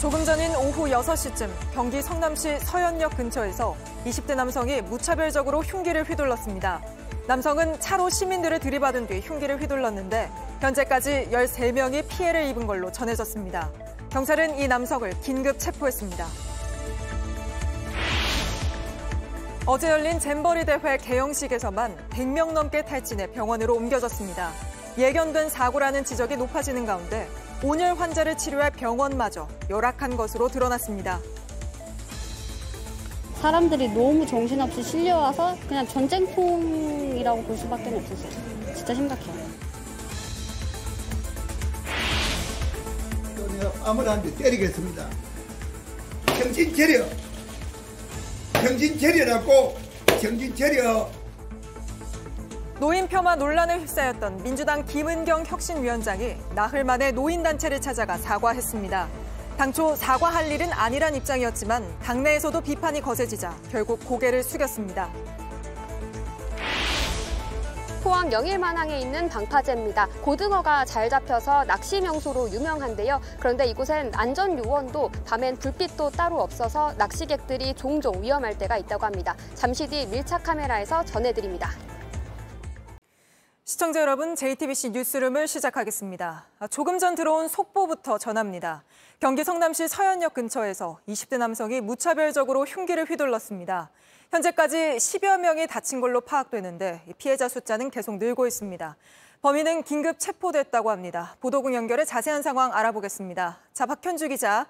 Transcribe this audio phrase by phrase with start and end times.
[0.00, 3.74] 조금 전인 오후 6시쯤 경기 성남시 서현역 근처에서
[4.06, 6.80] 20대 남성이 무차별적으로 흉기를 휘둘렀습니다.
[7.26, 10.30] 남성은 차로 시민들을 들이받은 뒤 흉기를 휘둘렀는데
[10.60, 13.72] 현재까지 13명이 피해를 입은 걸로 전해졌습니다.
[14.10, 16.26] 경찰은 이 남성을 긴급 체포했습니다.
[19.66, 24.52] 어제 열린 잼버리 대회 개영식에서만 100명 넘게 탈진해 병원으로 옮겨졌습니다.
[24.96, 27.28] 예견된 사고라는 지적이 높아지는 가운데
[27.62, 31.20] 온열 환자를 치료할 병원마저 열악한 것으로 드러났습니다.
[33.40, 38.74] 사람들이 너무 정신없이 실려와서 그냥 전쟁통이라고 볼 수밖에 없었어요.
[38.74, 39.48] 진짜 심각해요.
[43.84, 45.08] 아무나 한대 때리겠습니다.
[46.40, 47.06] 정신 차려.
[48.62, 49.76] 정신 차려라고
[50.20, 51.17] 정신 차려.
[52.80, 59.08] 노인 폄하 논란에 휩싸였던 민주당 김은경 혁신위원장이 나흘 만에 노인단체를 찾아가 사과했습니다.
[59.56, 65.10] 당초 사과할 일은 아니란 입장이었지만 당내에서도 비판이 거세지자 결국 고개를 숙였습니다.
[68.04, 70.06] 포항 영일만항에 있는 방파제입니다.
[70.22, 73.20] 고등어가 잘 잡혀서 낚시 명소로 유명한데요.
[73.40, 79.34] 그런데 이곳엔 안전 요원도 밤엔 불빛도 따로 없어서 낚시객들이 종종 위험할 때가 있다고 합니다.
[79.56, 81.70] 잠시 뒤 밀착 카메라에서 전해드립니다.
[83.68, 86.46] 시청자 여러분, JTBC 뉴스룸을 시작하겠습니다.
[86.70, 88.82] 조금 전 들어온 속보부터 전합니다.
[89.20, 93.90] 경기 성남시 서현역 근처에서 20대 남성이 무차별적으로 흉기를 휘둘렀습니다.
[94.30, 98.96] 현재까지 10여 명이 다친 걸로 파악되는데 피해자 숫자는 계속 늘고 있습니다.
[99.42, 101.36] 범인은 긴급 체포됐다고 합니다.
[101.40, 103.58] 보도국 연결해 자세한 상황 알아보겠습니다.
[103.74, 104.66] 자, 박현주 기자.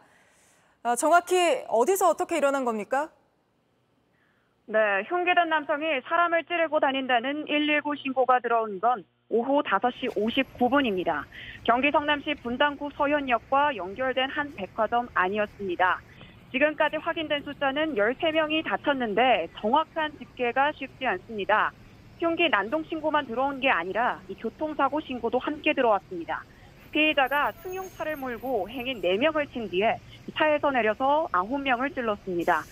[0.97, 3.11] 정확히 어디서 어떻게 일어난 겁니까?
[4.71, 11.25] 네, 흉기든 남성이 사람을 찌르고 다닌다는 119 신고가 들어온 건 오후 5시 59분입니다.
[11.65, 16.01] 경기 성남시 분당구 서현역과 연결된 한 백화점 아니었습니다.
[16.53, 21.73] 지금까지 확인된 숫자는 13명이 다쳤는데 정확한 집계가 쉽지 않습니다.
[22.19, 26.45] 흉기 난동 신고만 들어온 게 아니라 이 교통사고 신고도 함께 들어왔습니다.
[26.91, 29.97] 피해자가 승용차를 몰고 행인 4명을 친 뒤에
[30.37, 32.65] 차에서 내려서 9명을 찔렀습니다.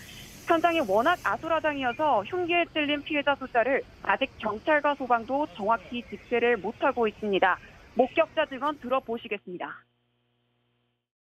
[0.47, 7.59] 현장이 워낙 아수라장이어서 흉기에 찔린 피해자 숫자를 아직 경찰과 소방도 정확히 집계를 못하고 있습니다.
[7.95, 9.83] 목격자 증언 들어보시겠습니다.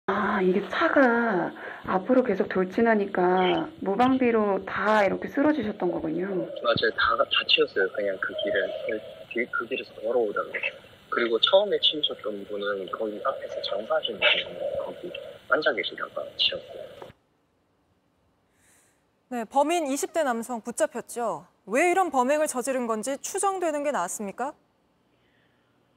[0.07, 1.53] 아, 이게 차가
[1.85, 6.27] 앞으로 계속 돌진하니까 무방비로 다 이렇게 쓰러지셨던 거군요.
[6.27, 6.91] 맞아요.
[6.97, 7.89] 다, 다 치웠어요.
[7.93, 9.01] 그냥 그 길을.
[9.33, 10.49] 그, 그 길에서 걸어오다가.
[11.11, 15.13] 그리고 처음에 치우셨던 분은 거기 앞에서 장사하시는 분 거기
[15.49, 17.10] 앉아 계시다가 치웠어요.
[19.33, 21.47] 네, 범인 20대 남성 붙잡혔죠.
[21.65, 24.53] 왜 이런 범행을 저지른 건지 추정되는 게 나왔습니까?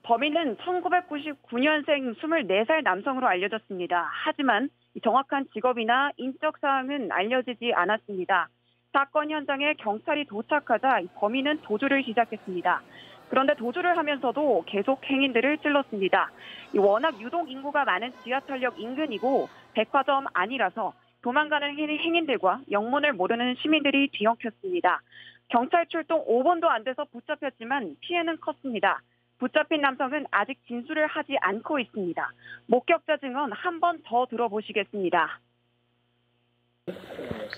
[0.04, 4.08] 범인은 1999년생 24살 남성으로 알려졌습니다.
[4.26, 4.70] 하지만
[5.04, 8.50] 정확한 직업이나 인적 사항은 알려지지 않았습니다.
[8.92, 12.84] 사건 현장에 경찰이 도착하자 범인은 도주를 시작했습니다.
[13.30, 16.30] 그런데 도주를 하면서도 계속 행인들을 찔렀습니다.
[16.78, 25.02] 워낙 유동 인구가 많은 지하철역 인근이고 백화점 아니라서 도망가는 행인들과 영문을 모르는 시민들이 뒤엉켰습니다.
[25.48, 29.02] 경찰 출동 5분도 안 돼서 붙잡혔지만 피해는 컸습니다.
[29.40, 32.32] 붙잡힌 남성은 아직 진술을 하지 않고 있습니다.
[32.68, 35.40] 목격자 증언 한 번 더 들어보시겠습니다.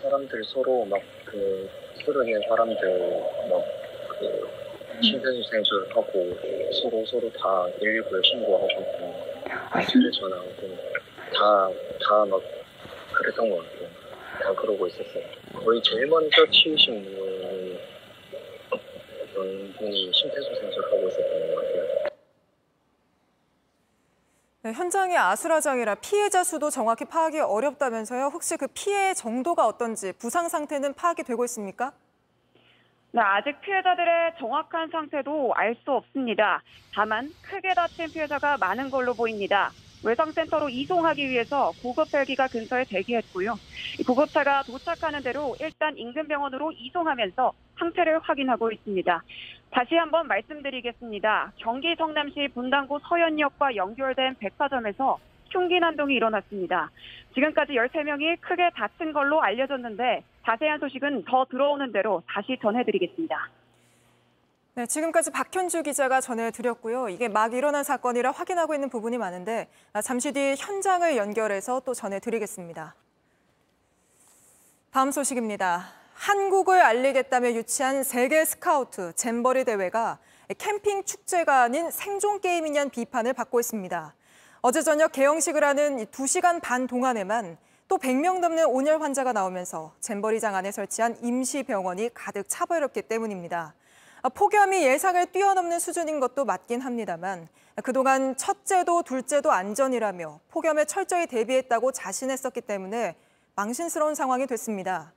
[0.01, 1.69] 사람들 서로 막그
[2.05, 4.49] 쓰러진 사람들 막그
[5.01, 6.37] 심폐소생술 하고
[6.81, 8.67] 서로 서로 다 119에 신고하고
[9.73, 10.77] 경찰에 전화하고
[11.33, 11.69] 다
[12.07, 12.41] 다 막
[13.15, 13.89] 그랬던 것 같아요.
[14.39, 15.23] 다 그러고 있었어요.
[15.53, 17.79] 거의 제일 먼저 치우신 분이
[18.69, 21.85] 어떤 분이 심폐소생술하고 있었던 것 같아요.
[24.63, 28.25] 네, 현장이 아수라장이라 피해자 수도 정확히 파악이 어렵다면서요.
[28.33, 31.93] 혹시 그 피해 정도가 어떤지 부상 상태는 파악이 되고 있습니까?
[33.11, 36.61] 네, 아직 피해자들의 정확한 상태도 알 수 없습니다.
[36.93, 39.71] 다만 크게 다친 피해자가 많은 걸로 보입니다.
[40.05, 43.55] 외상센터로 이송하기 위해서 구급 헬기가 근처에 대기했고요.
[44.05, 49.23] 구급차가 도착하는 대로 일단 인근 병원으로 이송하면서 상태를 확인하고 있습니다.
[49.71, 51.51] 다시 한번 말씀드리겠습니다.
[51.57, 55.17] 경기 성남시 분당구 서현역과 연결된 백화점에서
[55.49, 56.91] 흉기 난동이 일어났습니다.
[57.33, 63.49] 지금까지 13명이 크게 다친 걸로 알려졌는데 자세한 소식은 더 들어오는 대로 다시 전해드리겠습니다.
[64.77, 67.07] 네, 지금까지 박현주 기자가 전해드렸고요.
[67.07, 69.69] 이게 막 일어난 사건이라 확인하고 있는 부분이 많은데
[70.03, 72.93] 잠시 뒤 현장을 연결해서 또 전해드리겠습니다.
[74.91, 75.87] 다음 소식입니다.
[76.13, 80.19] 한국을 알리겠다며 유치한 세계 스카우트 잼버리 대회가
[80.57, 84.13] 캠핑 축제가 아닌 생존 게임이냐는 비판을 받고 있습니다.
[84.59, 87.57] 어제 저녁 개영식을 하는 2시간 반 동안에만
[87.87, 93.73] 또 100명 넘는 온열 환자가 나오면서 잼버리장 안에 설치한 임시 병원이 가득 차버렸기 때문입니다.
[94.29, 97.47] 폭염이 예상을 뛰어넘는 수준인 것도 맞긴 합니다만
[97.83, 103.15] 그동안 첫째도 둘째도 안전이라며 폭염에 철저히 대비했다고 자신했었기 때문에
[103.55, 105.13] 망신스러운 상황이 됐습니다.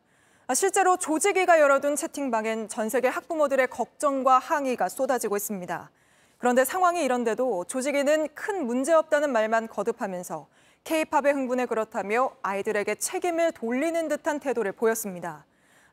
[0.55, 5.91] 실제로 조직위가 열어둔 채팅방엔 전 세계 학부모들의 걱정과 항의가 쏟아지고 있습니다.
[6.39, 10.47] 그런데 상황이 이런데도 조직위는 큰 문제 없다는 말만 거듭하면서
[10.85, 15.45] K-팝의 흥분에 그렇다며 아이들에게 책임을 돌리는 듯한 태도를 보였습니다.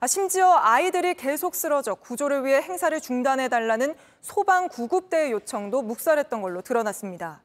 [0.06, 7.42] 아, 심지어 아이들이 계속 쓰러져 구조를 위해 행사를 중단해달라는 소방 구급대의 요청도 묵살했던 걸로 드러났습니다.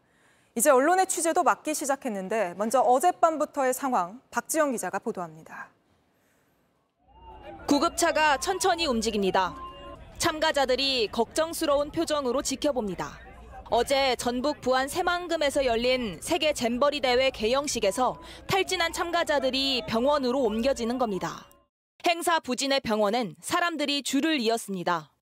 [0.55, 5.71] 이제 언론의 취재도 막기 시작했는데 먼저 어젯밤부터의 상황 박지영 기자가 보도합니다.
[7.67, 9.57] 구급차가 천천히 움직입니다.
[10.19, 13.21] 참가자들이 걱정스러운 표정으로 지켜봅니다.
[13.71, 21.50] 어제 전북 부안 새만금에서 열린 세계 잼버리 대회 개영식에서 탈진한 참가자들이 병원으로 옮겨지는 겁니다.
[22.07, 25.13] 행사 부진의 병원엔 사람들이 줄을 이었습니다.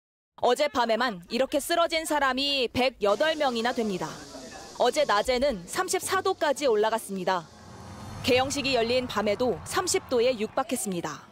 [0.40, 4.08] 어젯밤에만 이렇게 쓰러진 사람이 108명이나 됩니다.
[4.78, 7.48] 어제 낮에는 34도까지 올라갔습니다.
[8.22, 11.26] 개영식이 열린 밤에도 30도에 육박했습니다.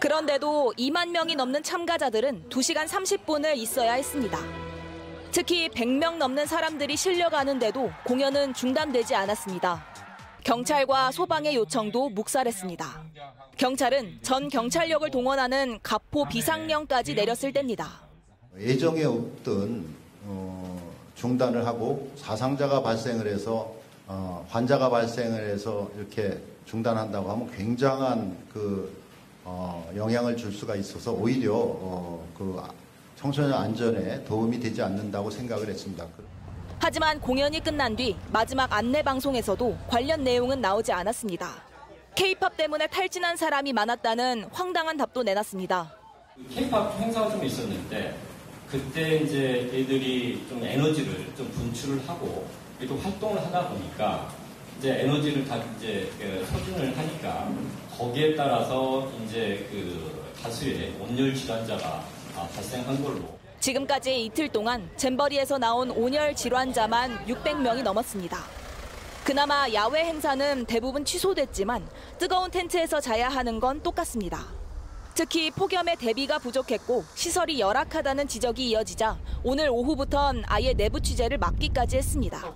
[0.00, 4.38] 그런데도 2만 명이 넘는 참가자들은 2시간 30분을 있어야 했습니다.
[5.32, 9.86] 특히 100명 넘는 사람들이 실려가는데도 공연은 중단되지 않았습니다.
[10.44, 13.02] 경찰과 소방의 요청도 묵살했습니다.
[13.56, 18.00] 경찰은 전 경찰력을 동원하는 가포 비상령까지 내렸을 때입니다.
[18.58, 19.84] 예정에 없던
[20.24, 23.74] 어, 중단을 하고 사상자가 발생을 해서
[24.06, 28.98] 어, 환자가 발생을 해서 이렇게 중단한다고 하면 굉장한 그
[29.44, 32.60] 어, 영향을 줄 수가 있어서 오히려 어, 그
[33.16, 36.06] 청소년 안전에 도움이 되지 않는다고 생각을 했습니다.
[36.82, 41.62] 하지만 공연이 끝난 뒤 마지막 안내 방송에서도 관련 내용은 나오지 않았습니다.
[42.14, 45.92] K-팝 때문에 탈진한 사람이 많았다는 황당한 답도 내놨습니다.
[46.48, 48.16] K-팝 행사가 좀 있었는데
[48.70, 52.48] 그때 이제 애들이 좀 에너지를 좀 분출을 하고
[52.88, 54.32] 또 활동을 하다 보니까
[54.78, 57.52] 이제 에너지를 다 이제 그 소진을 하니까
[57.98, 62.02] 거기에 따라서 이제 그 다수의 온열 질환자가
[62.36, 63.39] 아, 발생한 걸로.
[63.60, 68.38] 지금까지 이틀 동안 잼버리에서 나온 온열 질환자만 600명이 넘었습니다.
[69.24, 71.86] 그나마 야외 행사는 대부분 취소됐지만
[72.18, 74.46] 뜨거운 텐트에서 자야 하는 건 똑같습니다.
[75.14, 82.54] 특히 폭염에 대비가 부족했고 시설이 열악하다는 지적이 이어지자 오늘 오후부턴 아예 내부 취재를 막기까지 했습니다.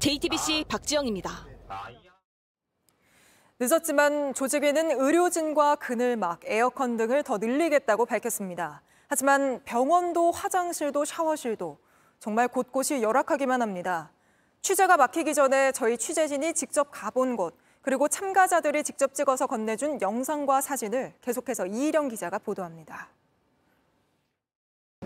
[0.00, 1.46] JTBC 박지영입니다.
[3.60, 8.82] 늦었지만 조직위는 의료진과 그늘막, 에어컨 등을 더 늘리겠다고 밝혔습니다.
[9.10, 11.78] 하지만 병원도 화장실도 샤워실도
[12.20, 14.12] 정말 곳곳이 열악하기만 합니다.
[14.62, 21.14] 취재가 막히기 전에 저희 취재진이 직접 가본 곳, 그리고 참가자들이 직접 찍어서 건네준 영상과 사진을
[21.22, 23.08] 계속해서 이희령 기자가 보도합니다.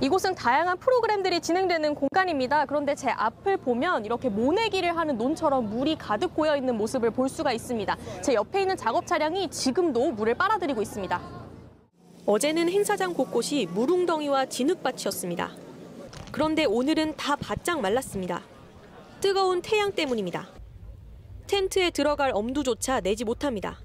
[0.02, 2.66] 이곳은 다양한 프로그램들이 진행되는 공간입니다.
[2.66, 7.54] 그런데 제 앞을 보면 이렇게 모내기를 하는 논처럼 물이 가득 고여 있는 모습을 볼 수가
[7.54, 7.96] 있습니다.
[8.20, 11.43] 제 옆에 있는 작업 차량이 지금도 물을 빨아들이고 있습니다.
[12.26, 15.52] 어제는 행사장 곳곳이 물웅덩이와 진흙밭이었습니다.
[16.32, 18.42] 그런데 오늘은 다 바짝 말랐습니다.
[19.20, 20.48] 뜨거운 태양 때문입니다.
[21.46, 23.78] 텐트에 들어갈 엄두조차 내지 못합니다.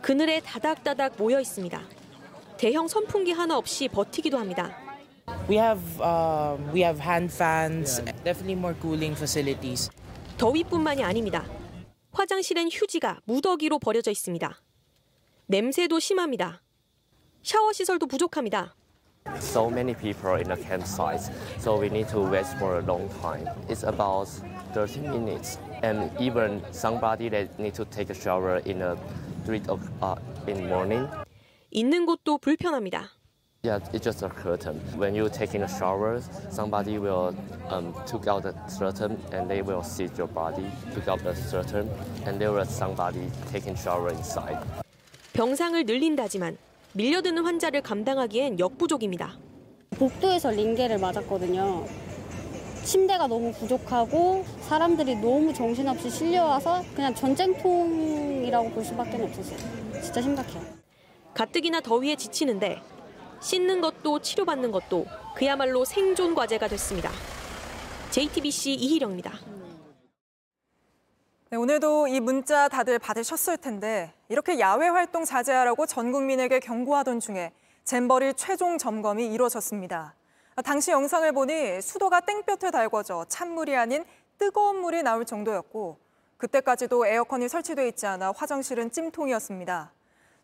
[0.00, 1.82] 그늘에 다닥다닥 모여 있습니다.
[2.56, 4.74] 대형 선풍기 하나 없이 버티기도 합니다.
[5.48, 9.90] We have um, we have hand fans, definitely more cooling facilities.
[10.38, 11.44] 더위뿐만이 아닙니다.
[12.12, 14.58] 화장실엔 휴지가 무더기로 버려져 있습니다.
[15.48, 16.62] 냄새도 심합니다.
[17.45, 18.73] 샤워 시설도 부족합니다.
[19.39, 21.21] So many people in the campsite,
[21.59, 23.45] so we need to wait for a long time.
[23.69, 24.27] It's about
[24.73, 28.97] 30 minutes, and even somebody that need to take a shower in a
[29.45, 31.07] three o'clock in morning.
[31.69, 33.11] 있는 곳도 불편합니다.
[33.63, 34.81] Yeah, it's just a curtain.
[34.97, 37.35] When you taking a shower, somebody will
[37.69, 41.87] um, took out the curtain and they will see your body, took out the curtain,
[42.25, 44.57] and there was somebody taking shower inside.
[45.33, 46.57] 병상을 늘린다지만
[46.96, 49.38] 밀려드는 환자를 감당하기엔 역부족입니다.
[49.90, 51.86] 복도에서 링게를 맞았거든요.
[52.84, 59.58] 침대가 너무 부족하고 사람들이 너무 정신없이 실려와서 그냥 전쟁통이라고 볼 수밖에 없었어요.
[60.00, 60.62] 진짜 심각해요.
[61.34, 62.80] 가뜩이나 더위에 지치는데
[63.42, 67.10] 씻는 것도 치료받는 것도 그야말로 생존 과제가 됐습니다.
[68.10, 69.34] JTBC 이희령입니다.
[71.48, 77.52] 네, 오늘도 이 문자 다들 받으셨을 텐데 이렇게 야외 활동 자제하라고 전 국민에게 경고하던 중에
[77.84, 80.16] 잼버리 최종 점검이 이루어졌습니다.
[80.64, 84.04] 당시 영상을 보니 수도가 땡볕에 달궈져 찬물이 아닌
[84.38, 85.98] 뜨거운 물이 나올 정도였고
[86.36, 89.92] 그때까지도 에어컨이 설치돼 있지 않아 화장실은 찜통이었습니다.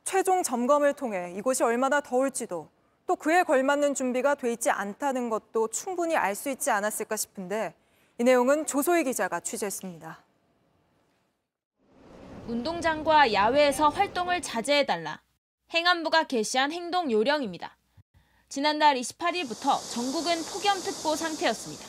[0.05, 2.69] 최종 점검을 통해 이곳이 얼마나 더울지도
[3.09, 7.75] 또 그에 걸맞는 준비가 돼 있지 않다는 것도 충분히 알 수 있지 않았을까 싶은데
[8.19, 10.23] 이 내용은 조소희 기자가 취재했습니다.
[12.49, 15.21] 운동장과 야외에서 활동을 자제해달라.
[15.73, 17.77] 행안부가 게시한 행동 요령입니다.
[18.49, 21.87] 지난달 28일부터 전국은 폭염특보 상태였습니다.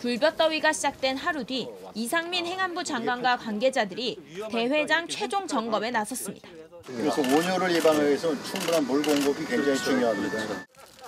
[0.00, 4.18] 불볕더위가 시작된 하루 뒤 이상민 행안부 장관과 관계자들이
[4.50, 6.50] 대회장 최종 점검에 나섰습니다.
[6.84, 10.66] 그래서 온열을 예방하기 위해서 충분한 물 공급이 굉장히 중요합니다.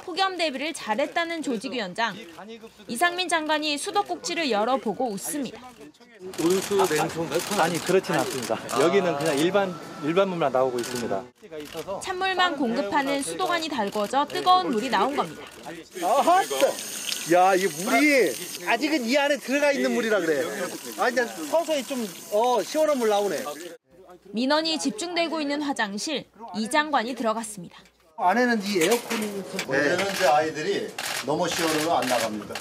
[0.08, 2.16] 폭염 대비를 잘했다는 조직위원장.
[2.86, 5.60] 이상민 장관이 수도꼭지를 열어보고 웃습니다.
[6.42, 7.28] 온수 냉수
[7.60, 8.58] 아니 그렇지는 않습니다.
[8.80, 11.24] 여기는 그냥 일반 일반 물만 나오고 있습니다.
[12.02, 15.42] 찬물만 공급하는 수도관이 달궈져 뜨거운 물이 나온 겁니다.
[16.02, 16.42] 아하,
[17.34, 18.32] 야, 이 물이
[18.66, 20.42] 아직은 이 안에 들어가 있는 물이라 그래.
[20.98, 23.44] 아, 이제 서서히 좀 어, 시원한 물 나오네.
[24.32, 26.24] 민원이 집중되고 있는 화장실,
[26.54, 27.78] 이 장관이 들어갔습니다.
[28.20, 30.92] 안에는 이 에어컨이 원래는 이제 아이들이
[31.24, 32.52] 너무 시원해서 안 나갑니다.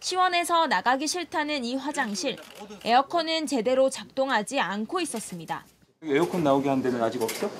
[0.00, 2.36] 시원해서 나가기 싫다는 이 화장실,
[2.84, 5.64] 에어컨은 제대로 작동하지 않고 있었습니다.
[6.02, 7.50] 에어컨 나오게 한 데는 아직 없어?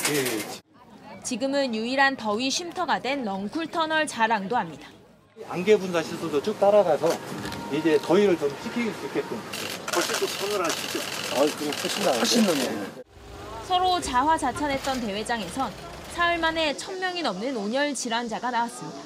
[1.23, 4.89] 지금은 유일한 더위 쉼터가 된 넝쿨 터널 자랑도 합니다.
[5.49, 7.09] 안개 분사 시설도 쭉 따라가서
[7.73, 9.41] 이제 더위를 좀 식힐 수 있게끔.
[9.95, 10.99] 훨씬 더 서늘하시죠?
[11.33, 12.19] 아, 그럼 훨씬 나은데?
[12.19, 12.87] 훨씬 나네.
[13.67, 15.73] 서로 자화자찬했던 대회장에선
[16.15, 19.01] 사흘 만에 천 명이 넘는 온열 질환자가 나왔습니다.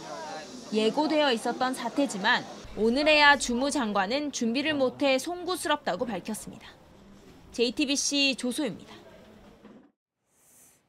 [0.75, 2.45] 예고되어 있었던 사태지만
[2.77, 6.69] 오늘에야 주무 장관은 준비를 못해 송구스럽다고 밝혔습니다.
[7.53, 8.95] JTBC 조소입니다.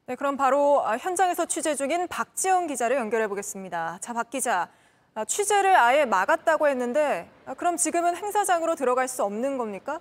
[0.04, 3.96] 네, 그럼 바로 아, 현장에서 취재 중인 박지영 기자를 연결해 보겠습니다.
[4.02, 4.68] 자, 박 기자.
[5.14, 10.00] 아, 취재를 아예 막았다고 했는데 아, 그럼 지금은 행사장으로 들어갈 수 없는 겁니까?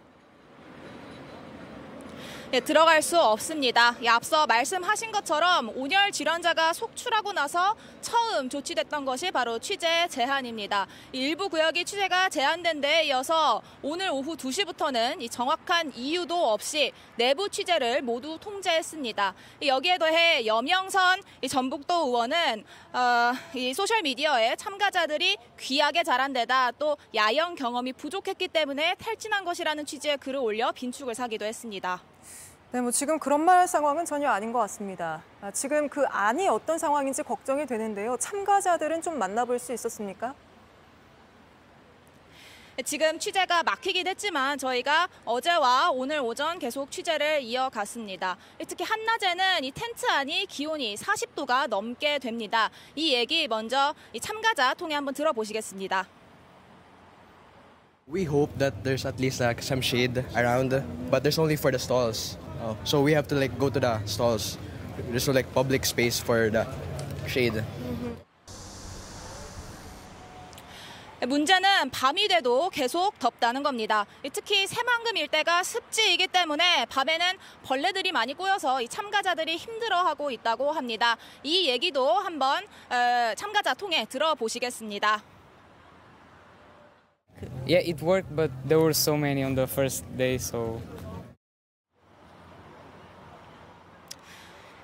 [2.52, 3.96] 네, 들어갈 수 없습니다.
[4.02, 10.88] 예, 앞서 말씀하신 것처럼 온열 질환자가 속출하고 나서 처음 조치됐던 것이 바로 취재 제한입니다.
[11.12, 18.02] 일부 구역이 취재가 제한된 데에 이어서 오늘 오후 2시부터는 이 정확한 이유도 없이 내부 취재를
[18.02, 19.36] 모두 통제했습니다.
[19.68, 22.64] 여기에 더해 여명선 전북도 의원은
[22.94, 29.86] 어, 이 소셜 미디어에 참가자들이 귀하게 자란 데다 또 야영 경험이 부족했기 때문에 탈진한 것이라는
[29.86, 32.02] 취지의 글을 올려 빈축을 사기도 했습니다.
[32.72, 35.24] 네, 뭐 지금 그런 말 상황은 전혀 아닌 것 같습니다.
[35.42, 38.16] 아, 지금 그 안이 어떤 상황인지 걱정이 되는데요.
[38.18, 40.36] 참가자들은 좀 만나볼 수 있었습니까?
[42.86, 48.38] 지금 취재가 막히긴 했지만 저희가 어제와 오늘 오전 계속 취재를 이어갔습니다.
[48.68, 52.70] 특히 한낮에는 이 텐트 안이 기온이 40도가 넘게 됩니다.
[52.96, 56.08] 이 얘기 먼저 이 참가자 통해 한번 들어보시겠습니다.
[58.08, 60.70] We hope that there's at least like some shade around,
[61.10, 62.38] but there's only for the stalls.
[62.62, 64.58] Oh, so we have to like go to the stalls.
[65.10, 66.66] There's no like public space for the
[67.28, 67.64] shade.
[71.22, 74.06] 문제는 밤이 돼도 계속 덥다는 겁니다.
[74.32, 77.26] 특히 새만금 일대가 습지이기 때문에 밤에는
[77.64, 81.18] 벌레들이 많이 꼬여서 이 참가자들이 힘들어하고 있다고 합니다.
[81.44, 85.22] 이 얘기도 한번 어, 참가자 통해 들어보시겠습니다.
[87.68, 90.82] Yeah, it worked, but there were so many on the first day, so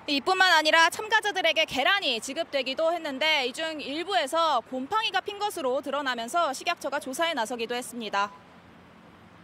[0.08, 7.34] 이뿐만 아니라 참가자들에게 계란이 지급되기도 했는데 이 중 일부에서 곰팡이가 핀 것으로 드러나면서 식약처가 조사에
[7.34, 8.30] 나서기도 했습니다.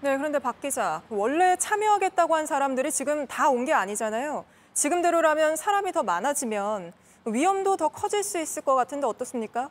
[0.03, 4.45] 네, 그런데 박 기자, 원래 참여하겠다고 한 사람들이 지금 다 온 게 아니잖아요.
[4.75, 6.93] 지금대로라면 사람이 더 많아지면
[7.25, 9.69] 위험도 더 커질 수 있을 것 같은데 어떻습니까?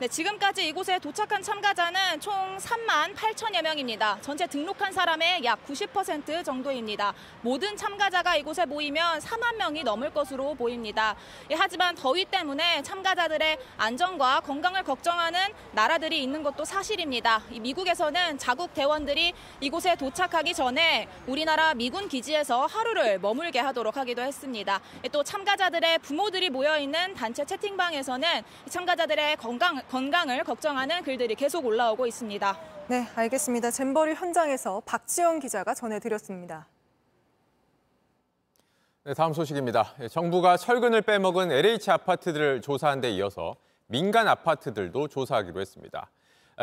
[0.00, 4.16] 네, 지금까지 이곳에 도착한 참가자는 총 3만 8천여 명입니다.
[4.20, 7.12] 전체 등록한 사람의 약 90% 정도입니다.
[7.40, 11.16] 모든 참가자가 이곳에 모이면 4만 명이 넘을 것으로 보입니다.
[11.50, 15.40] 예, 하지만 더위 때문에 참가자들의 안전과 건강을 걱정하는
[15.72, 17.42] 나라들이 있는 것도 사실입니다.
[17.50, 24.80] 이 미국에서는 자국 대원들이 이곳에 도착하기 전에 우리나라 미군 기지에서 하루를 머물게 하도록 하기도 했습니다.
[25.02, 32.06] 예, 또 참가자들의 부모들이 모여 있는 단체 채팅방에서는 참가자들의 건강 건강을 걱정하는 글들이 계속 올라오고
[32.06, 32.58] 있습니다.
[32.88, 33.70] 네, 알겠습니다.
[33.70, 36.66] 잼버리 현장에서 박지영 기자가 전해드렸습니다.
[39.04, 39.94] 네, 다음 소식입니다.
[40.10, 46.10] 정부가 철근을 빼먹은 LH 아파트들을 조사한 데 이어서 민간 아파트들도 조사하기로 했습니다.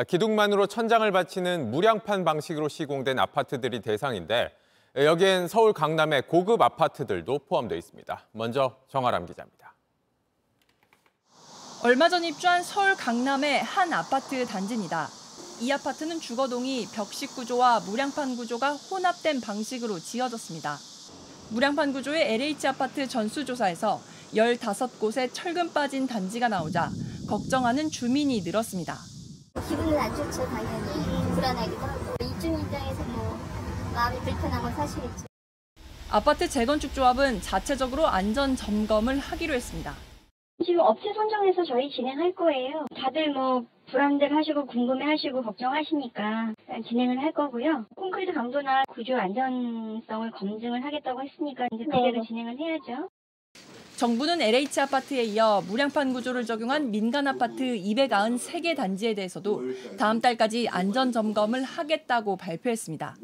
[0.08, 4.56] 기둥만으로 천장을 받치는 무량판 방식으로 시공된 아파트들이 대상인데
[4.98, 8.28] 여기엔 서울 강남의 고급 아파트들도 포함되어 있습니다.
[8.34, 9.65] 먼저 정아람 기자입니다.
[11.86, 15.08] 얼마 전 입주한 서울 강남의 한 아파트 단지입니다.
[15.62, 20.80] 이 아파트는 주거동이 벽식 구조와 무량판 구조가 혼합된 방식으로 지어졌습니다.
[21.52, 24.02] 무량판 구조의 LH 아파트 전수조사에서
[24.34, 26.90] 15곳에 철근 빠진 단지가 나오자
[27.30, 28.98] 걱정하는 주민이 늘었습니다.
[29.70, 31.36] 기분은 안 좋죠, 당연히.
[31.36, 32.16] 불안하기도 하고.
[32.20, 33.40] 이중 입장에서 뭐
[33.94, 35.26] 마음이 불편한 건 사실이죠.
[36.10, 39.94] 아파트 재건축 조합은 자체적으로 안전 점검을 하기로 했습니다.
[40.64, 42.86] 지금 업체 선정해서 저희 진행할 거예요.
[42.96, 46.54] 다들 뭐 불안들 하시고 궁금해하시고 걱정하시니까
[46.88, 47.86] 진행을 할 거고요.
[47.96, 53.10] 콘크리트 강도나 구조 안전성을 검증을 하겠다고 했으니까 이제 그대로 진행을 해야죠.
[53.98, 59.62] 정부는 LH 아파트에 이어 무량판 구조를 적용한 민간 아파트 293개 단지에 대해서도
[59.98, 63.16] 다음 달까지 안전 점검을 하겠다고 발표했습니다.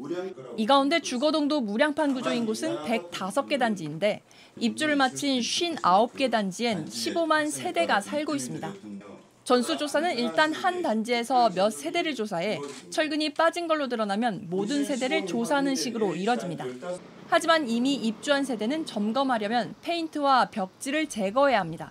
[0.56, 4.22] 이 가운데 주거동도 무량판 구조인 곳은 105개 단지인데
[4.58, 8.72] 입주를 마친 59개 단지엔 15만 세대가 살고 있습니다.
[9.44, 16.14] 전수조사는 일단 한 단지에서 몇 세대를 조사해 철근이 빠진 걸로 드러나면 모든 세대를 조사하는 식으로
[16.14, 16.64] 이뤄집니다.
[17.28, 21.90] 하지만 이미 입주한 세대는 점검하려면 페인트와 벽지를 제거해야 합니다.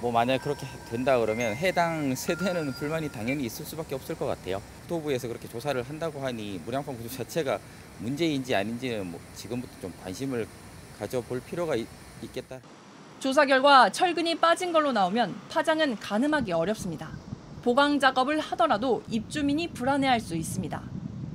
[0.00, 4.62] 뭐 만약 그렇게 된다 그러면 해당 세대는 불만이 당연히 있을 수밖에 없을 것 같아요.
[4.80, 7.58] 국토부에서 그렇게 조사를 한다고 하니 무량판 구조 자체가
[7.98, 10.46] 문제인지 아닌지는 뭐 지금부터 좀 관심을
[10.98, 11.86] 가져볼 필요가 있,
[12.22, 12.58] 있겠다.
[13.20, 17.10] 조사 결과 철근이 빠진 걸로 나오면 파장은 가늠하기 어렵습니다.
[17.62, 20.82] 보강 작업을 하더라도 입주민이 불안해할 수 있습니다.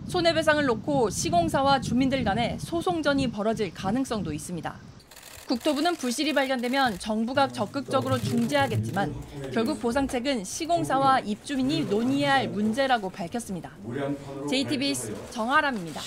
[0.08, 4.76] 손해배상을 놓고 시공사와 주민들 간에 소송전이 벌어질 가능성도 있습니다.
[5.48, 9.16] 국토부는 부실이 발견되면 정부가 적극적으로 중재하겠지만
[9.54, 13.72] 결국 보상책은 시공사와 입주민이 논의해야 할 문제라고 밝혔습니다.
[14.50, 16.02] JTBC 정아람입니다.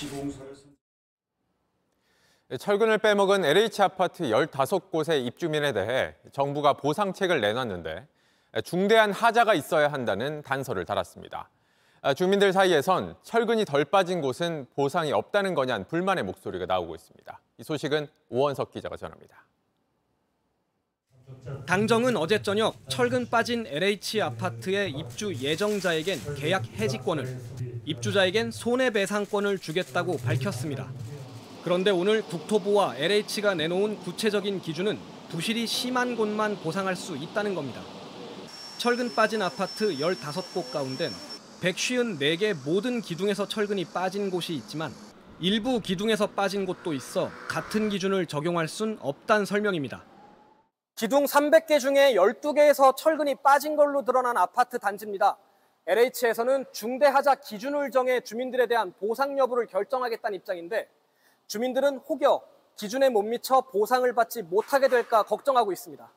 [2.59, 8.09] 철근을 빼먹은 LH 아파트 15곳의 입주민에 대해 정부가 보상책을 내놨는데
[8.64, 11.49] 중대한 하자가 있어야 한다는 단서를 달았습니다.
[12.16, 17.40] 주민들 사이에선 철근이 덜 빠진 곳은 보상이 없다는 거냐는 불만의 목소리가 나오고 있습니다.
[17.59, 19.45] 이 소식은 오원석 기자가 전합니다.
[21.67, 27.39] 당정은 어제 저녁 철근 빠진 LH 아파트의 입주 예정자에겐 계약 해지권을,
[27.84, 30.91] 입주자에겐 손해배상권을 주겠다고 밝혔습니다.
[31.62, 37.82] 그런데 오늘 국토부와 LH가 내놓은 구체적인 기준은 부실이 심한 곳만 보상할 수 있다는 겁니다.
[38.78, 41.10] 철근 빠진 아파트 15곳 가운데
[41.60, 44.90] 154개 모든 기둥에서 철근이 빠진 곳이 있지만
[45.38, 50.02] 일부 기둥에서 빠진 곳도 있어 같은 기준을 적용할 순 없단 설명입니다.
[50.96, 55.36] 기둥 300개 중에 12개에서 철근이 빠진 걸로 드러난 아파트 단지입니다.
[55.86, 60.88] LH에서는 중대하자 기준을 정해 주민들에 대한 보상 여부를 결정하겠다는 입장인데
[61.54, 62.41] 주민들은 혹여
[62.78, 66.08] 기준에 못 미쳐 보상을 받지 못하게 될까 걱정하고 있습니다.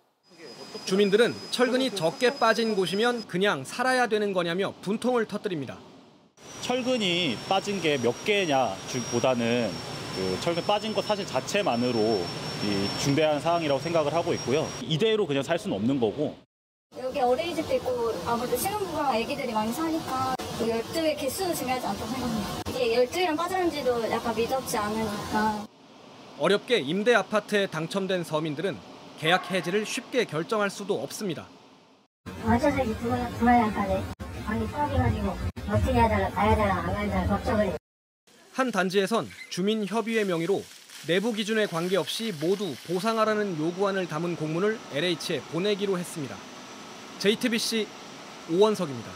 [0.85, 5.79] 주민들은 철근이 적게 빠진 곳이면 그냥 살아야 되는 거냐며 분통을 터뜨립니다.
[6.61, 8.75] 철근이 빠진 게 몇 개냐
[9.11, 9.71] 보다는
[10.15, 14.67] 그 철근 빠진 것 사실 자체만으로 이 중대한 사항이라고 생각을 하고 있고요.
[14.83, 16.35] 이대로 그냥 살 수는 없는 거고.
[17.01, 22.49] 여기 어린이집도 있고 아무래도 신혼부부랑 애기들이 많이 사니까 12개 개수는 중요하지 않다고 생각합니다.
[22.69, 25.65] 이게 12개랑 빠졌는지도 약간 미덥지 않으니까.
[26.37, 28.77] 어렵게 임대 아파트에 당첨된 서민들은
[29.19, 31.47] 계약 해지를 쉽게 결정할 수도 없습니다.
[32.45, 34.03] 어쩌서 이 불안하까지
[34.45, 35.35] 방이 터져가지고
[35.69, 37.77] 어떻게 해야 되나 가야 되나 안 가야 되나 걱정을
[38.53, 40.63] 한 단지에선 주민 협의회 명의로
[41.07, 46.35] 내부 기준에 관계없이 모두 보상하라는 요구안을 담은 공문을 LH에 보내기로 했습니다.
[47.23, 47.87] JTBC
[48.51, 49.09] 오원석입니다.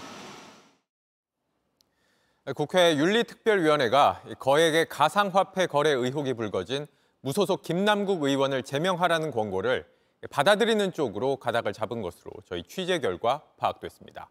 [2.56, 6.88] 국회 윤리특별위원회가 거액의 가상화폐 거래 의혹이 불거진
[7.20, 9.86] 무소속 김남국 의원을 제명하라는 권고를
[10.30, 14.30] 받아들이는 쪽으로 가닥을 잡은 것으로 저희 취재 결과 파악됐습니다.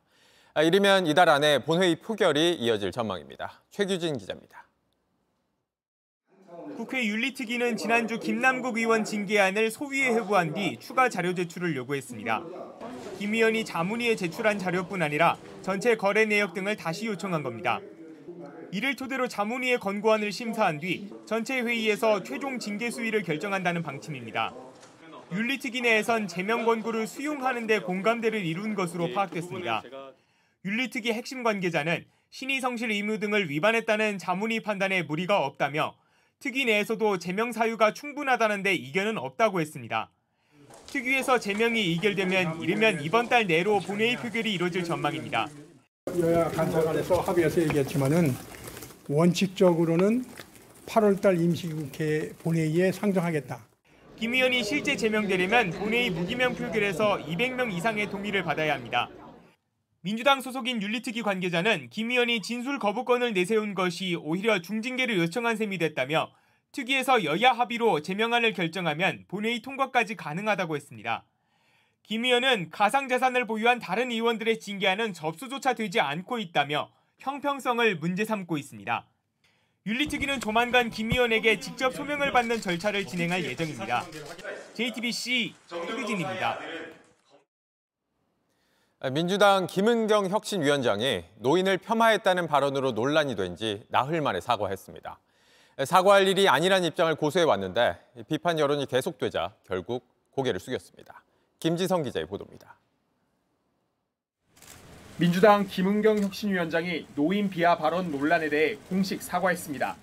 [0.64, 3.60] 이르면 이달 안에 본회의 표결이 이어질 전망입니다.
[3.68, 4.65] 최규진 기자입니다.
[6.74, 12.44] 국회 윤리특위는 지난주 김남국 의원 징계안을 소위에 회부한 뒤 추가 자료 제출을 요구했습니다.
[13.18, 17.80] 김 의원이 자문위에 제출한 자료뿐 아니라 전체 거래 내역 등을 다시 요청한 겁니다.
[18.72, 24.52] 이를 토대로 자문위의 권고안을 심사한 뒤 전체 회의에서 최종 징계 수위를 결정한다는 방침입니다.
[25.32, 29.82] 윤리특위 내에선 제명 권고를 수용하는 데 공감대를 이룬 것으로 파악됐습니다.
[30.64, 35.94] 윤리특위 핵심 관계자는 신의 성실 의무 등을 위반했다는 자문위 판단에 무리가 없다며
[36.38, 40.10] 특위 내에서도 제명 사유가 충분하다는 데 이견은 없다고 했습니다.
[40.86, 45.48] 특위에서 제명이 이결되면 이르면 이번 달 내로 본회의 표결이 이뤄질 전망입니다.
[46.20, 48.34] 여야 간사간에서 합의해서 얘기했지만은
[49.08, 50.24] 원칙적으로는
[50.86, 53.66] 8월 달 임시국회 본회의에 상정하겠다.
[54.16, 59.10] 김 의원이 실제 제명되려면 본회의 무기명 표결에서 200명 이상의 동의를 받아야 합니다.
[60.06, 66.30] 민주당 소속인 윤리특위 관계자는 김 의원이 진술 거부권을 내세운 것이 오히려 중징계를 요청한 셈이 됐다며
[66.70, 71.24] 특위에서 여야 합의로 제명안을 결정하면 본회의 통과까지 가능하다고 했습니다.
[72.04, 76.88] 김 의원은 가상자산을 보유한 다른 의원들의 징계안은 접수조차 되지 않고 있다며
[77.18, 79.08] 형평성을 문제 삼고 있습니다.
[79.86, 84.04] 윤리특위는 조만간 김 의원에게 직접 소명을 받는 절차를 진행할 예정입니다.
[84.74, 86.75] JTBC 이규진입니다.
[89.12, 95.18] 민주당 김은경 혁신위원장이 노인을 폄하했다는 발언으로 논란이 된 지 나흘 만에 사과했습니다.
[95.84, 101.22] 사과할 일이 아니란 입장을 고수해 왔는데 비판 여론이 계속되자 결국 고개를 숙였습니다.
[101.58, 102.76] 김지성 기자의 보도입니다.
[105.18, 109.96] 민주당 김은경 혁신위원장이 노인 비하 발언 논란에 대해 공식 사과했습니다.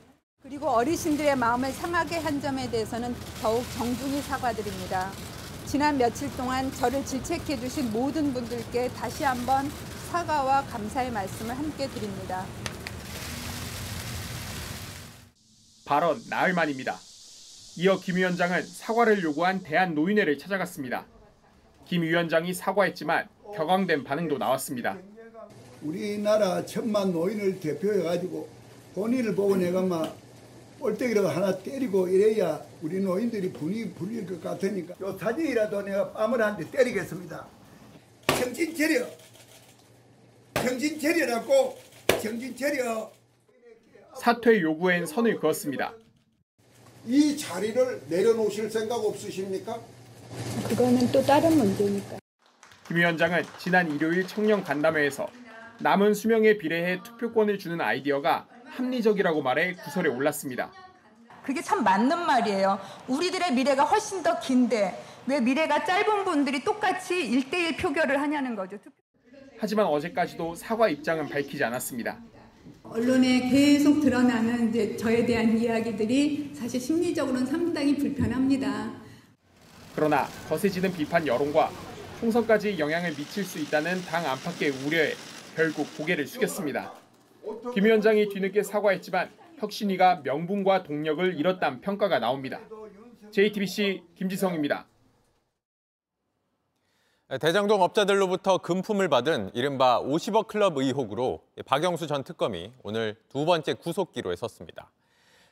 [0.44, 5.12] 그리고 어르신들의 마음을 상하게 한 점에 대해서는 더욱 정중히 사과드립니다.
[5.74, 9.68] 지난 며칠 동안 저를 질책해 주신 모든 분들께 다시 한번
[10.12, 12.46] 사과와 감사의 말씀을 함께 드립니다.
[15.84, 16.96] 발언 나흘 만입니다.
[17.78, 21.08] 이어 김 위원장은 사과를 요구한 대한노인회를 찾아갔습니다.
[21.88, 25.00] 김 위원장이 사과했지만 격앙된 반응도 나왔습니다.
[25.82, 28.48] 우리나라 천만 노인을 대표해가지고
[28.94, 30.23] 본인을 보고 내가 막
[30.84, 37.48] 꼴대기로 하나 때리고 이래야 우리 노인들이 분위 불릴 것 같으니까 요 사진이라도 내가 한대 때리겠습니다.
[38.28, 39.08] 정신 차려.
[40.56, 41.78] 정신 차려라고
[42.22, 43.10] 정신 차려.
[44.20, 45.94] 사퇴 요구엔 선을 그었습니다.
[47.08, 49.80] 이 자리를 내려놓으실 생각 없으십니까?
[50.68, 52.18] 그거는 또 다른 문제니까.
[52.86, 55.28] 김 위원장은 지난 일요일 청년 간담회에서
[55.80, 60.72] 남은 수명에 비례해 투표권을 주는 아이디어가 합리적이라고 말해 구설에 올랐습니다.
[61.44, 62.80] 그게 참 맞는 말이에요.
[63.08, 68.78] 우리들의 미래가 훨씬 더 긴데 왜 미래가 짧은 분들이 똑같이 1대1 표결을 하냐는 거죠.
[69.60, 72.20] 하지만 어제까지도 사과 입장은 밝히지 않았습니다.
[72.84, 78.92] 언론에 계속 드러나는 이제 저에 대한 이야기들이 사실 심리적으로는 상당히 불편합니다.
[79.96, 81.72] 그러나 거세지는 비판 여론과
[82.20, 85.14] 총선까지 영향을 미칠 수 있다는 당 안팎의 우려에
[85.56, 87.03] 결국 고개를 숙였습니다.
[87.74, 92.60] 김 위원장이 뒤늦게 사과했지만 혁신위가 명분과 동력을 잃었다는 평가가 나옵니다.
[93.32, 94.86] JTBC 김지성입니다.
[97.40, 104.36] 대장동 업자들로부터 금품을 받은 이른바 50억 클럽 의혹으로 박영수 전 특검이 오늘 두 번째 구속기로에
[104.36, 104.92] 섰습니다.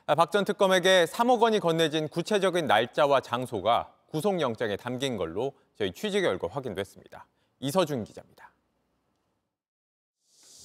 [0.06, 6.46] 박 전 특검에게 3억 원이 건네진 구체적인 날짜와 장소가 구속영장에 담긴 걸로 저희 취재 결과
[6.48, 7.26] 확인됐습니다.
[7.60, 8.51] 이서준 기자입니다.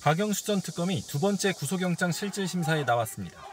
[0.08, 3.46] 박영수 전 특검이 두 번째 구속영장 실질 심사에 나왔습니다.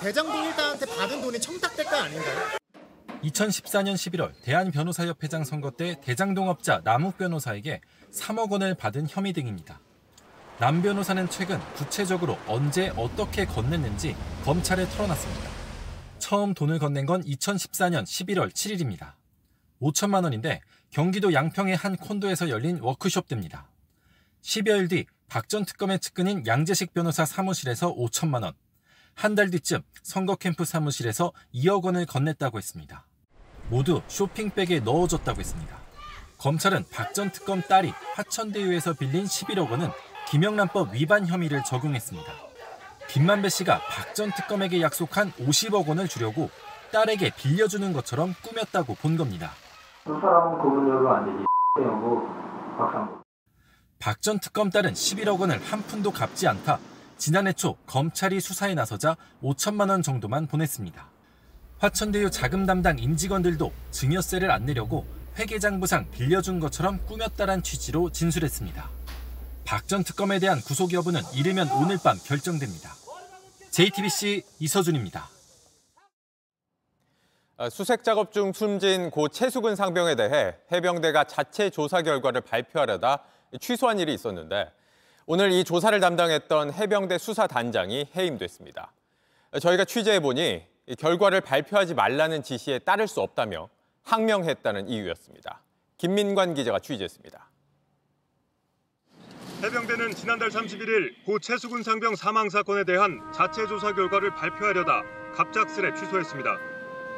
[0.00, 2.56] 대장동 일당한테 받은 돈이 청탁대가 아닌가요?
[3.22, 9.82] 2014년 11월 대한변호사협회장 선거 때 대장동업자 남욱 변호사에게 3억 원을 받은 혐의 등입니다.
[10.58, 14.16] 남 변호사는 최근 구체적으로 언제 어떻게 건넸는지
[14.46, 15.50] 검찰에 털어놨습니다.
[16.18, 19.12] 처음 돈을 건넨 건 2014년 11월 7일입니다.
[19.82, 23.68] 5천만 원인데 경기도 양평의 한 콘도에서 열린 워크숍 때입니다.
[24.40, 28.52] 10여일 뒤 박 전 특검의 측근인 양재식 변호사 사무실에서 5천만 원,
[29.14, 33.04] 한 달 뒤쯤 선거 캠프 사무실에서 2억 원을 건넸다고 했습니다.
[33.68, 35.76] 모두 쇼핑백에 넣어줬다고 했습니다.
[36.38, 39.90] 검찰은 박 전 특검 딸이 화천대유에서 빌린 11억 원은
[40.28, 42.32] 김영란법 위반 혐의를 적용했습니다.
[43.08, 46.50] 김만배 씨가 박 전 특검에게 약속한 50억 원을 주려고
[46.92, 49.50] 딸에게 빌려주는 것처럼 꾸몄다고 본 겁니다.
[50.04, 51.44] 그 사람은 그분으로 안 되지.
[53.98, 56.78] 박 전 특검 딸은 11억 원을 한 푼도 갚지 않다
[57.16, 61.08] 지난해 초 검찰이 수사에 나서자 5천만 원 정도만 보냈습니다.
[61.78, 65.04] 화천대유 자금 담당 임직원들도 증여세를 안 내려고
[65.36, 68.88] 회계장 부상 빌려준 것처럼 꾸몄다란 취지로 진술했습니다.
[69.64, 72.94] 박 전 특검에 대한 구속 여부는 이르면 오늘 밤 결정됩니다.
[73.70, 75.28] JTBC 이서준입니다.
[77.58, 83.22] 아, 수색 작업 중 숨진 고 최수근 상병에 대해 해병대가 자체 조사 결과를 발표하려다
[83.60, 84.72] 취소한 일이 있었는데
[85.26, 88.92] 오늘 이 조사를 담당했던 해병대 수사단장이 해임됐습니다.
[89.60, 90.62] 저희가 취재해 보니
[90.98, 93.68] 결과를 발표하지 말라는 지시에 따를 수 없다며
[94.04, 95.62] 항명했다는 이유였습니다.
[95.98, 97.50] 김민관 기자가 취재했습니다.
[99.62, 105.02] 해병대는 지난달 31일 고 최수근 상병 사망 사건에 대한 자체 조사 결과를 발표하려다
[105.34, 106.56] 갑작스레 취소했습니다.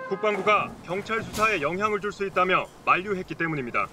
[0.09, 3.87] 국방부가 경찰 수사에 영향을 줄 수 있다며 만류했기 때문입니다.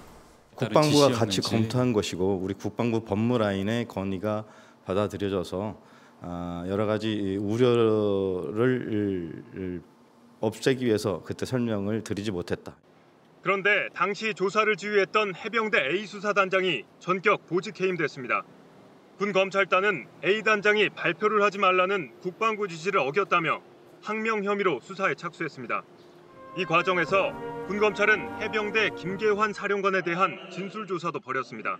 [0.58, 4.44] 국방부가 같이 검토한 것이고 우리 국방부 법무라인의 건의가
[4.84, 5.80] 받아들여져서
[6.20, 8.62] 아, 여러 가지 우려를
[10.40, 12.76] 없애기 위해서 그때 설명을 드리지 못했다.
[13.42, 18.42] 그런데 당시 조사를 지휘했던 해병대 A 수사단장이 전격 보직 해임됐습니다.
[19.16, 23.60] 군 검찰단은 A 단장이 발표를 하지 말라는 국방부 지시를 어겼다며
[24.02, 25.82] 항명 혐의로 수사에 착수했습니다.
[26.58, 27.32] 이 과정에서
[27.68, 31.78] 군 검찰은 해병대 김계환 사령관에 대한 진술 조사도 벌였습니다.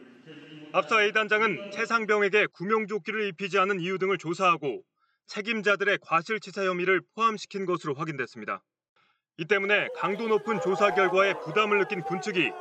[0.73, 4.83] 앞서 A 단장은 최상병에게 구명조끼를 입히지 않은 이유 등을 조사하고
[5.27, 8.63] 책임자들의 과실치사 혐의를 포함시킨 것으로 확인됐습니다.
[9.39, 12.53] 이 때문에 강도 높은 조사 결과에 부담을 느낀 군 측이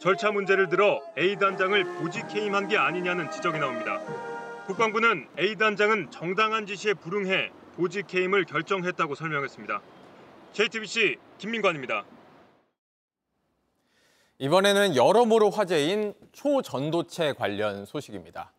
[0.00, 4.00] 절차 문제를 들어 A 단장을 보직 해임한 게 아니냐는 지적이 나옵니다.
[4.66, 9.82] 국방부는 A 단장은 정당한 지시에 불응해 보직 해임을 결정했다고 설명했습니다.
[10.56, 12.06] JTBC 김민관입니다.
[14.38, 18.54] 이번에는 여러모로 화제인 초전도체 관련 소식입니다.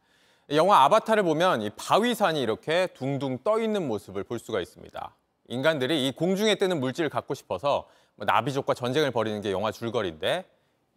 [0.51, 5.15] 영화 아바타를 보면 이 바위산이 이렇게 둥둥 떠 있는 모습을 볼 수가 있습니다.
[5.47, 10.45] 인간들이 이 공중에 뜨는 물질을 갖고 싶어서 뭐 나비족과 전쟁을 벌이는 게 영화 줄거리인데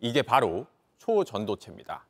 [0.00, 0.66] 이게 바로
[0.98, 2.04] 초전도체입니다.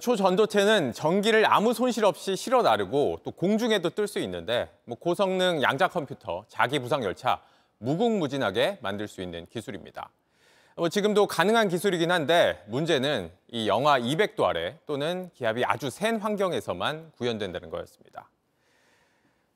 [0.00, 5.88] 초전도체는 전기를 아무 손실 없이 실어 나르고 또 공중에도 뜰 수 있는데 뭐 고성능 양자
[5.88, 7.40] 컴퓨터, 자기 부상 열차
[7.78, 10.10] 무궁무진하게 만들 수 있는 기술입니다.
[10.76, 17.12] 뭐 지금도 가능한 기술이긴 한데 문제는 이 영하 200도 아래 또는 기압이 아주 센 환경에서만
[17.16, 18.28] 구현된다는 거였습니다.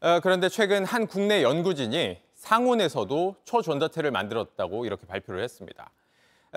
[0.01, 5.91] 어, 그런데 최근 한 국내 연구진이 상온에서도 초전도체를 만들었다고 이렇게 발표를 했습니다.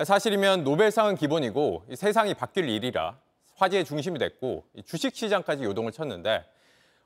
[0.02, 3.18] 사실이면 노벨상은 기본이고 세상이 바뀔 일이라
[3.56, 6.44] 화제의 중심이 됐고 주식시장까지 요동을 쳤는데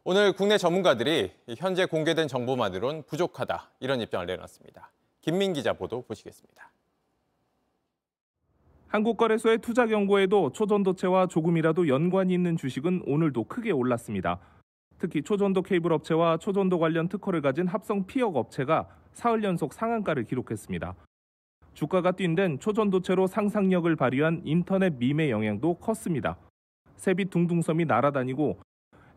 [0.04, 4.90] 오늘 국내 전문가들이 현재 공개된 정보만으론 부족하다 이런 입장을 내놨습니다.
[5.20, 6.70] 김민 기자 보도 보시겠습니다.
[8.88, 14.38] 한국거래소의 투자 경고에도 초전도체와 조금이라도 연관이 있는 주식은 오늘도 크게 올랐습니다.
[14.98, 20.94] 특히 초전도 케이블 업체와 초전도 관련 특허를 가진 합성 피혁 업체가 사흘 연속 상한가를 기록했습니다.
[21.74, 26.38] 주가가 뛴 데는 초전도체로 상상력을 발휘한 인터넷 밈의 영향도 컸습니다.
[26.96, 28.58] 세비 둥둥섬이 날아다니고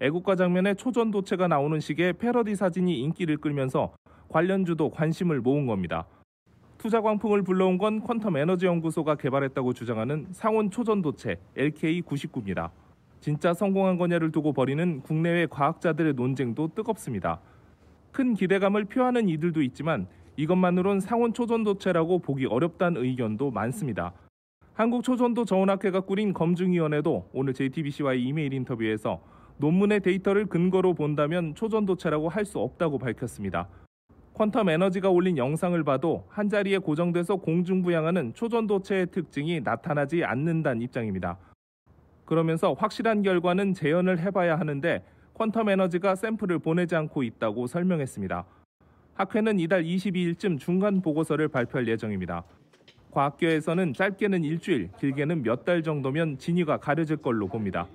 [0.02, 3.94] 애국가 장면에 초전도체가 나오는 식의 패러디 사진이 인기를 끌면서
[4.30, 6.08] 관련주도 관심을 모은 겁니다.
[6.80, 12.72] 투자 광풍을 불러온 건 퀀텀 에너지 연구소가 개발했다고 주장하는 상온 초전도체 LK99입니다.
[13.20, 17.40] 진짜 성공한 거냐를 두고 벌이는 국내외 과학자들의 논쟁도 뜨겁습니다.
[18.12, 24.14] 큰 기대감을 표하는 이들도 있지만 이것만으론 상온 초전도체라고 보기 어렵다는 의견도 많습니다.
[24.74, 29.22] 한국초전도 저온학회가 꾸린 검증위원회도 오늘 JTBC와의 이메일 인터뷰에서
[29.62, 33.68] 논문의 데이터를 근거로 본다면 초전도체라고 할 수 없다고 밝혔습니다.
[34.34, 41.38] 퀀텀 에너지가 올린 영상을 봐도 한 자리에 고정돼서 공중부양하는 초전도체의 특징이 나타나지 않는다는 입장입니다.
[42.26, 45.04] 그러면서 확실한 결과는 재현을 해봐야 하는데
[45.36, 48.44] 퀀텀 에너지가 샘플을 보내지 않고 있다고 설명했습니다.
[49.14, 52.44] 학회는 이달 22일쯤 중간 보고서를 발표할 예정입니다.
[53.12, 57.88] 과학계에서는 짧게는 일주일, 길게는 몇 달 정도면 진위가 가려질 걸로 봅니다.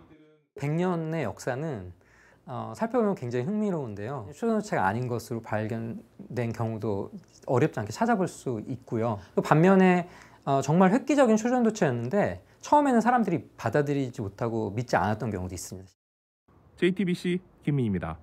[0.59, 1.93] 100년의 역사는
[2.47, 4.29] 어, 살펴보면 굉장히 흥미로운데요.
[4.33, 7.11] 초전도체가 아닌 것으로 발견된 경우도
[7.47, 9.19] 어렵지 않게 찾아볼 수 있고요.
[9.35, 10.09] 또 반면에
[10.45, 15.91] 어, 정말 획기적인 초전도체였는데 처음에는 사람들이 받아들이지 못하고 믿지 않았던 경우도 있습니다.
[16.77, 18.19] JTBC 김민입니다.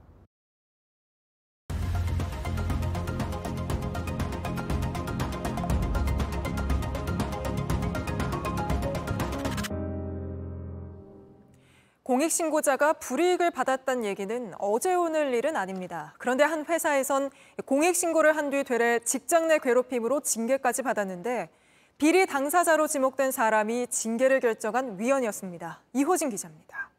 [12.04, 16.14] 공익신고자가 불이익을 받았다는 얘기는 어제 오늘 일은 아닙니다.
[16.18, 17.32] 그런데 한 회사에선
[17.66, 21.50] 공익신고를 한 뒤 되레 직장 내 괴롭힘으로 징계까지 받았는데
[21.98, 25.82] 비리 당사자로 지목된 사람이 징계를 결정한 위원이었습니다.
[25.94, 26.90] 이호진 기자입니다.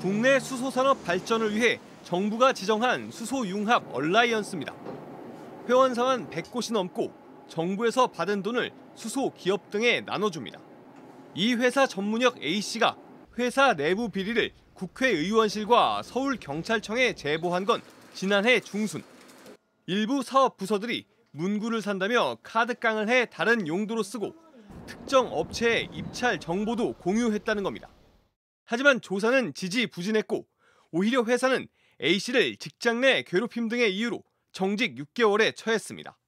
[0.00, 4.74] 국내 수소산업 발전을 위해 정부가 지정한 수소융합 얼라이언스입니다.
[5.68, 7.12] 회원사만 100곳이 넘고
[7.48, 10.58] 정부에서 받은 돈을 수소 기업 등에 나눠줍니다.
[11.34, 12.98] 이 회사 전문역 A씨가
[13.38, 17.80] 회사 내부 비리를 국회의원실과 서울경찰청에 제보한 건
[18.12, 19.02] 지난해 중순.
[19.86, 24.34] 일부 사업 부서들이 문구를 산다며 카드깡을 해 다른 용도로 쓰고
[24.86, 27.88] 특정 업체의 입찰 정보도 공유했다는 겁니다.
[28.66, 30.46] 하지만 조사는 지지부진했고
[30.90, 31.66] 오히려 회사는
[32.02, 36.18] A씨를 직장 내 괴롭힘 등의 이유로 정직 6개월에 처했습니다.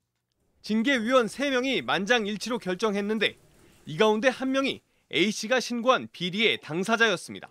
[0.63, 3.37] 징계위원 3명이 만장일치로 결정했는데
[3.85, 4.81] 이 가운데 한 명이
[5.15, 7.49] A씨가 신고한 비리의 당사자였습니다.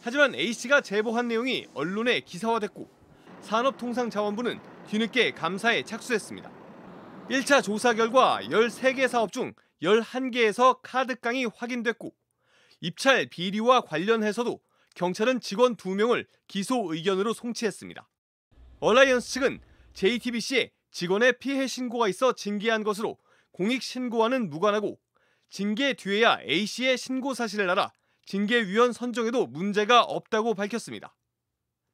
[0.00, 2.88] 하지만 A씨가 제보한 내용이 언론에 기사화됐고
[3.42, 6.50] 산업통상자원부는 뒤늦게 감사에 착수했습니다.
[7.28, 12.14] 1차 조사 결과 13개 사업 중 11개에서 카드깡이 확인됐고
[12.80, 14.58] 입찰 비리와 관련해서도
[14.94, 18.08] 경찰은 직원 2명을 기소 의견으로 송치했습니다.
[18.80, 19.60] 얼라이언스 측은
[19.92, 23.18] JTBC에 직원의 피해 신고가 있어 징계한 것으로
[23.52, 24.98] 공익 신고와는 무관하고
[25.50, 27.92] 징계 뒤에야 A씨의 신고 사실을 알아
[28.24, 31.16] 징계위원 선정에도 문제가 없다고 밝혔습니다.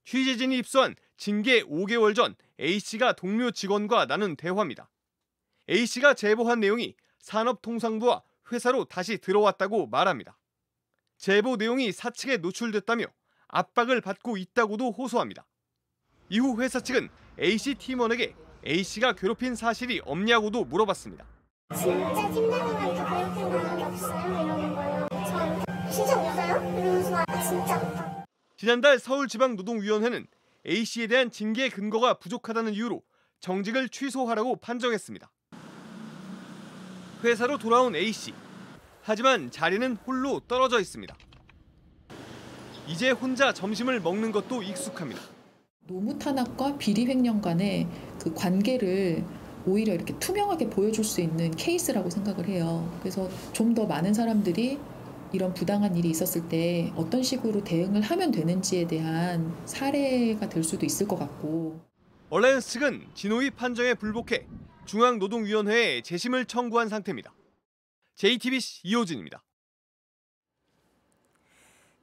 [0.05, 4.91] 취재진이 입수한 징계 5개월 전 A씨가 동료 직원과 나눈 대화입니다.
[5.71, 10.39] A씨가 제보한 내용이 산업통상부와 회사로 다시 들어왔다고 말합니다.
[11.17, 13.07] 제보 내용이 사측에 노출됐다며
[13.49, 15.47] 압박을 받고 있다고도 호소합니다.
[16.29, 17.09] 이후 회사 측은
[17.41, 18.35] A씨 팀원에게
[18.67, 21.36] A씨가 괴롭힌 사실이 없냐고도 물어봤습니다.
[21.75, 24.31] 진짜 팀장님한테 괴롭힌 적이 없어요?
[24.31, 25.09] 이러는 거예요.
[25.11, 26.57] 저한테 진짜 없어요?
[26.79, 28.27] 이러면서 아 진짜 없다.
[28.57, 30.27] 지난달 서울지방노동위원회는
[30.67, 33.03] A씨에 대한 징계 근거가 부족하다는 이유로
[33.41, 35.31] 정직을 취소하라고 판정했습니다.
[37.25, 38.33] 회사로 돌아온 A씨.
[39.03, 41.17] 하지만 자리는 홀로 떨어져 있습니다.
[42.87, 45.21] 이제 혼자 점심을 먹는 것도 익숙합니다.
[45.89, 47.89] 노무 탄압과 비리 횡령 간의
[48.21, 49.25] 그 관계를
[49.67, 52.89] 오히려 이렇게 투명하게 보여줄 수 있는 케이스라고 생각을 해요.
[53.01, 54.79] 그래서 좀 더 많은 사람들이
[55.33, 61.07] 이런 부당한 일이 있었을 때 어떤 식으로 대응을 하면 되는지에 대한 사례가 될 수도 있을
[61.09, 61.79] 것 같고.
[62.31, 64.47] 얼라이언스 측은 지노위 판정에 불복해
[64.87, 67.35] 중앙노동위원회에 재심을 청구한 상태입니다.
[68.15, 69.43] JTBC 이호진입니다.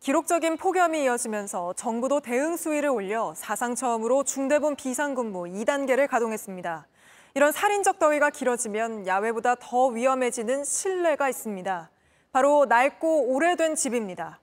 [0.01, 6.87] 기록적인 폭염이 이어지면서 정부도 대응 수위를 올려 사상 처음으로 중대본 비상근무 2단계를 가동했습니다.
[7.35, 11.89] 이런 살인적 더위가 길어지면 야외보다 더 위험해지는 실내가 있습니다.
[12.31, 14.39] 바로 낡고 오래된 집입니다.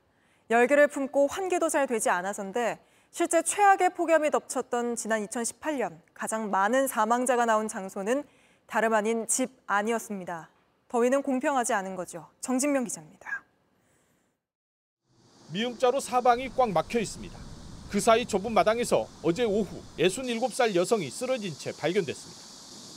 [0.50, 2.81] 열기를 품고 환기도 잘 되지 않아서인데
[3.12, 8.24] 실제 최악의 폭염이 덮쳤던 지난 2018년 가장 많은 사망자가 나온 장소는
[8.66, 10.50] 다름 아닌 집 안이었습니다.
[10.88, 12.29] 더위는 공평하지 않은 거죠.
[12.40, 13.44] 정진명 기자입니다.
[15.53, 17.38] 미음자로 사방이 꽉 막혀 있습니다.
[17.88, 22.49] 그 사이 좁은 마당에서 어제 오후 67살 여성이 쓰러진 채 발견됐습니다.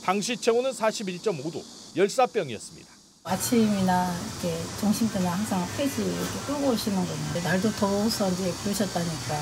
[0.04, 1.62] 당시 체온은 41.5도,
[1.96, 2.92] 열사병이었습니다.
[3.24, 9.34] 아침이나 이렇게 점심 때나 항상 폐지 이렇게 끌고 오시는 건데 날도 더워서 이제 그러셨다니까.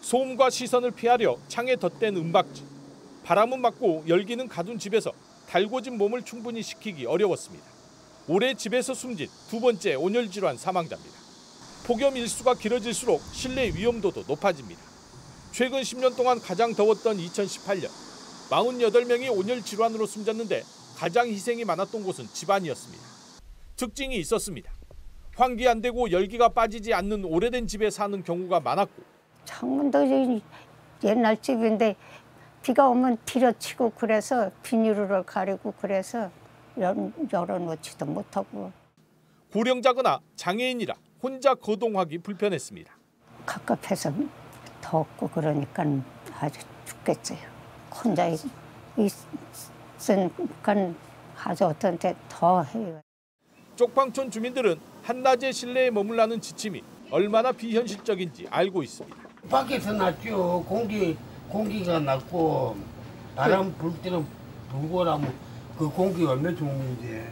[0.00, 2.64] 소음과 시선을 피하려 창에 덧댄 은박지.
[3.24, 5.12] 바람은 맞고 열기는 가둔 집에서
[5.46, 7.66] 달궈진 몸을 충분히 식히기 어려웠습니다.
[8.28, 11.18] 올해 집에서 숨진 두 번째 온열 질환 사망자입니다.
[11.84, 14.80] 폭염 일수가 길어질수록 실내 위험도도 높아집니다.
[15.52, 17.90] 최근 10년 동안 가장 더웠던 2018년
[18.52, 20.62] 48명이 온열 질환으로 숨졌는데
[20.96, 23.02] 가장 희생이 많았던 곳은 집안이었습니다.
[23.76, 24.70] 특징이 있었습니다.
[25.34, 29.02] 환기 안 되고 열기가 빠지지 않는 오래된 집에 사는 경우가 많았고
[29.46, 30.06] 창문도
[31.02, 31.96] 옛날 집인데
[32.62, 36.30] 비가 오면 비려치고 그래서 비닐으로 가리고 그래서
[37.32, 38.70] 열어놓지도 못하고
[39.52, 42.96] 고령자거나 장애인이라 혼자 거동하기 불편했습니다.
[43.46, 44.12] 갑갑해서
[44.80, 45.84] 덥고 그러니까
[46.38, 47.51] 아주 죽겠어요.
[47.92, 48.26] 혼자
[48.96, 50.74] 있으니까
[51.44, 53.00] 아주 어떤 때더 해요.
[53.76, 59.16] 쪽방촌 주민들은 한낮에 실내에 머물라는 지침이 얼마나 비현실적인지 알고 있습니다.
[59.50, 60.64] 밖에서 낫죠.
[60.68, 61.16] 공기
[61.48, 62.76] 공기가 낫고
[63.36, 64.26] 바람 불 때는
[64.70, 65.32] 불고 나면
[65.78, 67.22] 그 공기가 얼마나 좋은지.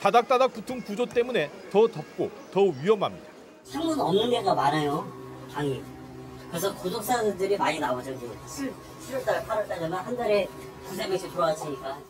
[0.00, 3.26] 다닥다닥 붙은 구조 때문에 더 덥고 더 위험합니다.
[3.64, 5.06] 창문 없는 데가 많아요.
[5.52, 5.82] 방이.
[6.48, 8.16] 그래서 구독자들이 많이 나오죠.
[8.46, 8.72] 7,
[9.06, 10.48] 7월달, 8월달 되면 한 달에
[10.88, 12.00] 두세 명씩 들어왔으니까.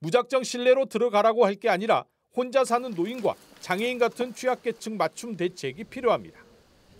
[0.00, 6.40] 무작정 실내로 들어가라고 할 게 아니라 혼자 사는 노인과 장애인 같은 취약계층 맞춤 대책이 필요합니다.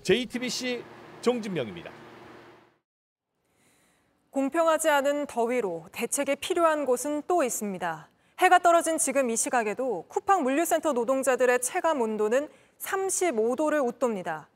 [0.03, 0.83] JTBC
[1.23, 1.91] 정진명입니다.
[4.31, 8.09] 공평하지 않은 더위로 대책이 필요한 곳은 또 있습니다.
[8.41, 12.49] 해가 떨어진 지금 이 시각에도 쿠팡 물류센터 노동자들의 체감 온도는
[12.79, 14.49] 35도를 웃돕니다.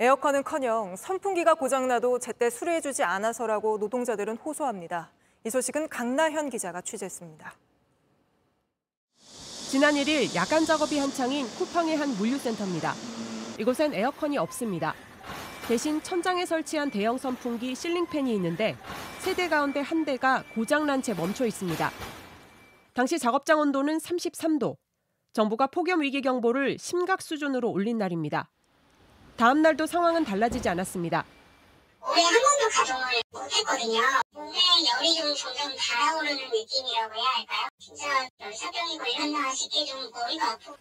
[0.00, 5.10] 에어컨은커녕 선풍기가 고장나도 제때 수리해주지 않아서라고 노동자들은 호소합니다.
[5.44, 7.52] 이 소식은 강나현 기자가 취재했습니다.
[9.70, 12.94] 지난 1일 야간 작업이 한창인 쿠팡의 한 물류센터입니다.
[13.58, 14.94] 이곳엔 에어컨이 없습니다.
[15.68, 18.76] 대신 천장에 설치한 대형 선풍기 실링팬이 있는데
[19.18, 21.90] 세 대 가운데 한 대가 고장난 채 멈춰 있습니다.
[22.94, 24.76] 당시 작업장 온도는 33도.
[25.34, 28.48] 정부가 폭염 위기 경보를 심각 수준으로 올린 날입니다.
[29.40, 31.24] 다음 날도 상황은 달라지지 않았습니다.
[32.02, 34.02] 올해 한 번도 가동을 못했거든요.
[34.32, 37.68] 몸에 열이 좀 점점 달아오르는 느낌이라고 해야 할까요?
[37.78, 40.76] 진짜 열사병이 걸렸나 싶게 좀 머리가 아프고.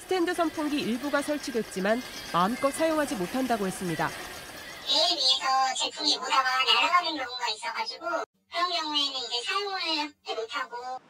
[0.00, 4.08] 스탠드 선풍기 일부가 설치됐지만 마음껏 사용하지 못한다고 했습니다.
[4.08, 11.00] 배에 비해서 제품이 오다가 날아가는 경우가 있어가지고 그런 경우에는 이제 사용을 못하고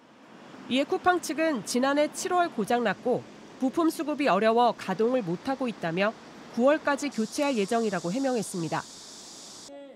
[0.69, 3.25] 이에 쿠팡 측은 지난해 7월 고장났고
[3.59, 6.13] 부품 수급이 어려워 가동을 못하고 있다며
[6.55, 8.83] 9월까지 교체할 예정이라고 해명했습니다.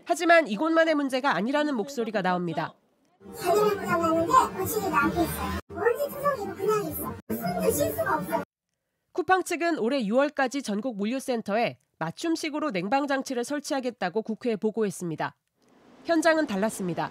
[0.05, 2.75] 하지만 이곳만의 문제가 아니라는 목소리가 나옵니다.
[9.13, 15.35] 쿠팡 측은 올해 6월까지 전국 물류센터에 맞춤식으로 냉방 장치를 설치하겠다고 국회에 보고했습니다.
[16.05, 17.11] 현장은 달랐습니다.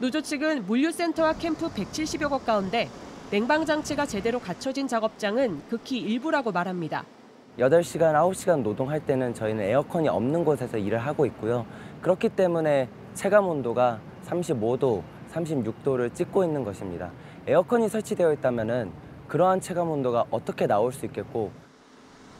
[0.00, 2.90] 노조 측은 물류센터와 캠프 170여 곳 가운데
[3.30, 7.04] 냉방 장치가 제대로 갖춰진 작업장은 극히 일부라고 말합니다.
[7.58, 11.66] 8시간, 9시간 노동할 때는 저희는 에어컨이 없는 곳에서 일을 하고 있고요.
[12.00, 15.02] 그렇기 때문에 체감 온도가 35도,
[15.32, 17.10] 36도를 찍고 있는 것입니다.
[17.46, 18.92] 에어컨이 설치되어 있다면
[19.26, 21.50] 그러한 체감 온도가 어떻게 나올 수 있겠고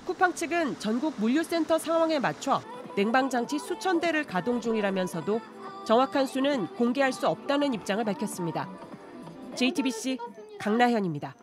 [0.07, 2.63] 쿠팡 측은 전국 물류센터 상황에 맞춰
[2.97, 5.41] 냉방장치 수천 대를 가동 중이라면서도
[5.85, 8.69] 정확한 수는 공개할 수 없다는 입장을 밝혔습니다.
[9.55, 10.19] JTBC
[10.59, 11.35] 강나현입니다.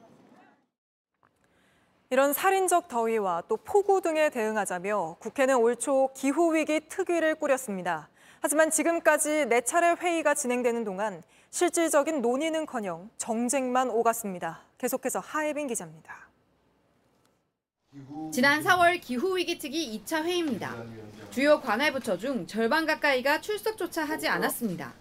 [2.16, 8.08] 이런 살인적 더위와 또 폭우 등에 대응하자며 국회는 올 초 기후위기 특위를 꾸렸습니다.
[8.40, 14.62] 하지만 지금까지 네 차례 회의가 진행되는 동안 실질적인 논의는커녕 정쟁만 오갔습니다.
[14.78, 16.30] 계속해서 하예빈 기자입니다.
[18.32, 20.74] 지난 4월 기후위기특위 2차 회의입니다.
[21.32, 24.94] 주요 관할부처 중 절반 가까이가 출석조차 하지 않았습니다.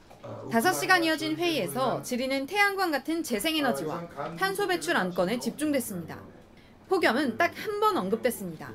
[0.50, 6.18] 5시간 이어진 회의에서 질의는 태양광 같은 재생에너지와 탄소 배출 안건에 집중됐습니다.
[6.88, 8.72] 폭염은 딱 한 번 언급됐습니다.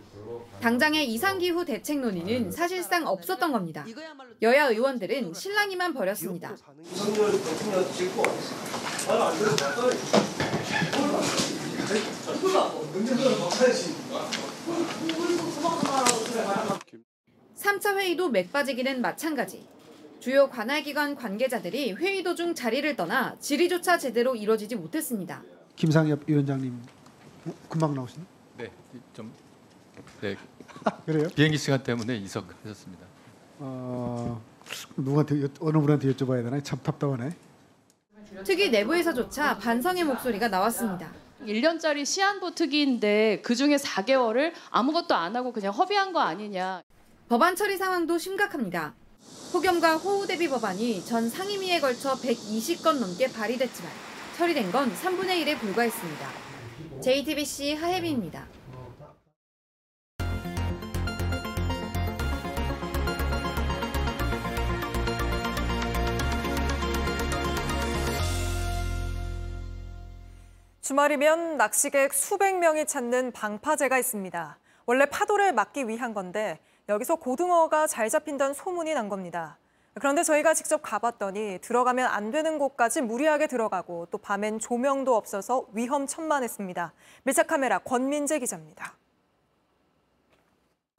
[0.61, 3.85] 당장의 이상기후 대책 논의는 사실상 없었던 겁니다.
[4.41, 6.55] 여야 의원들은 실랑이만 벌였습니다.
[17.55, 19.65] 삼차 회의도 맥빠지기는 마찬가지.
[20.19, 25.43] 주요 관할기관 관계자들이 회의 도중 자리를 떠나 질의조차 제대로 이뤄지지 못했습니다.
[25.75, 26.77] 김상엽 위원장님
[27.69, 28.25] 금방 나오시네.
[28.57, 28.71] 네,
[29.13, 29.31] 좀
[30.21, 30.35] 네.
[31.05, 31.27] 그래요?
[31.35, 33.05] 비행기 시간 때문에 이석하셨습니다.
[33.59, 34.41] 어,
[34.97, 36.61] 누구한테 어느 분한테 여쭤봐야 되나?
[36.61, 37.31] 참 답답하네.
[38.45, 41.11] 특위 내부에서조차 반성의 목소리가 나왔습니다.
[41.45, 46.81] 1년짜리 시한부 특위인데 그중에 4개월을 아무것도 안 하고 그냥 허비한 거 아니냐.
[47.27, 48.93] 법안 처리 상황도 심각합니다.
[49.51, 53.91] 폭염과 호우 대비 법안이 전 상임위에 걸쳐 120건 넘게 발의됐지만
[54.37, 56.48] 처리된 건 3분의 1에 불과했습니다.
[57.01, 58.45] JTBC 하혜빈입니다.
[70.81, 74.57] 주말이면 낚시객 수백 명이 찾는 방파제가 있습니다.
[74.85, 79.58] 원래 파도를 막기 위한 건데 여기서 고등어가 잘 잡힌다는 소문이 난 겁니다.
[79.99, 86.93] 그런데 저희가 직접 가봤더니 들어가면 안 되는 곳까지 무리하게 들어가고 또 밤엔 조명도 없어서 위험천만했습니다.
[87.23, 88.93] 밀착 카메라 권민재 기자입니다.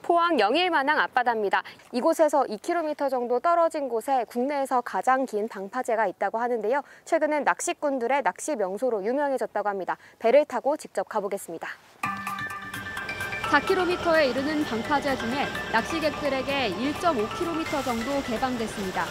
[0.03, 1.63] 포항 영일만항 앞바다입니다.
[1.93, 6.83] 이곳에서 2km 정도 떨어진 곳에 국내에서 가장 긴 방파제가 있다고 하는데요.
[7.05, 9.99] 최근엔 낚시꾼들의 낚시 명소로 유명해졌다고 합니다.
[10.19, 11.69] 배를 타고 직접 가보겠습니다.
[13.51, 19.05] 4km에 이르는 방파제 중에 낚시객들에게 1.5km 정도 개방됐습니다.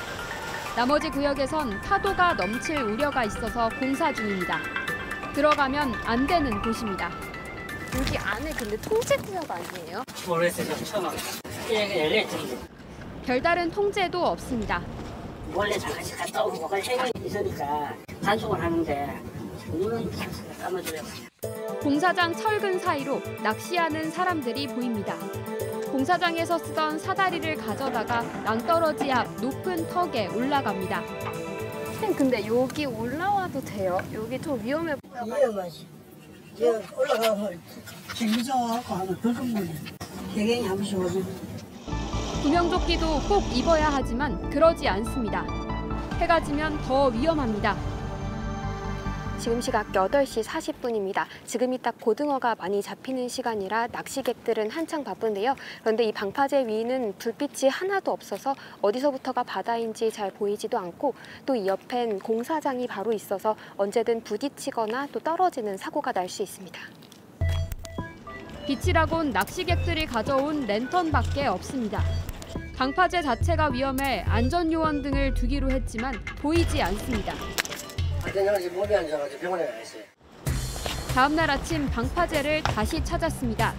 [0.78, 4.62] 나머지 구역에선 파도가 넘칠 우려가 있어서 공사 중입니다.
[5.34, 7.12] 들어가면 안 되는 곳입니다.
[7.98, 10.04] 여기 안에 근데 통제 구역 아니에요?
[10.26, 10.86] 모르겠어요.
[10.86, 11.18] 처음 하고.
[11.70, 12.38] 열렸죠.
[13.26, 14.82] 별다른 통제도 없습니다.
[15.54, 19.22] 원래 잠깐씩 갔다 오고 갈 생각이 있으니까 단속을 하는데
[21.82, 25.15] 공사장 철근 사이로 낚시하는 사람들이 보입니다.
[25.91, 31.03] 공사장에서 쓰던 사다리를 가져다가 낭떠러지 앞 높은 턱에 올라갑니다.
[31.86, 33.99] 선생님 근데 여기 올라와도 돼요?
[34.13, 35.26] 여기 좀 위험해 보여요.
[35.26, 35.88] 위험하지.
[36.97, 37.59] 올라가면
[38.22, 39.74] 무서워갖고 하면 더 흥분해.
[40.36, 41.22] 배경이 한 번씩 오죠.
[42.43, 45.45] 구명조끼도 꼭 입어야 하지만 그러지 않습니다.
[46.20, 47.99] 해가 지면 더 위험합니다.
[49.40, 51.26] 지금 시각 8시 40분입니다.
[51.46, 55.56] 지금이 딱 고등어가 많이 잡히는 시간이라 낚시객들은 한창 바쁜데요.
[55.82, 61.14] 그런데 이 방파제 위는 불빛이 하나도 없어서 어디서부터가 바다인지 잘 보이지도 않고
[61.46, 66.80] 또 이 옆엔 공사장이 바로 있어서 언제든 부딪히거나 또 떨어지는 사고가 날 수 있습니다.
[68.68, 72.04] 빛이라곤 낚시객들이 가져온 랜턴밖에 없습니다.
[72.78, 77.34] 방파제 자체가 위험해 안전요원 등을 두기로 했지만 보이지 않습니다.
[78.69, 80.03] 몸이 안 좋아가지고 병원에 가 있어요.
[81.13, 83.73] 다음 날 아침 방파제를 다시 찾았습니다.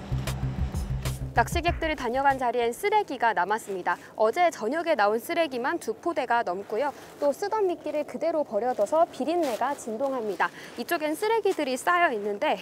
[1.33, 3.97] 낚시객들이 다녀간 자리엔 쓰레기가 남았습니다.
[4.17, 6.93] 어제 저녁에 나온 쓰레기만 두 포대가 넘고요.
[7.21, 10.51] 또 쓰던 미끼를 그대로 버려둬서 비린내가 진동합니다.
[10.77, 12.59] 이쪽엔 쓰레기들이 쌓여 있는데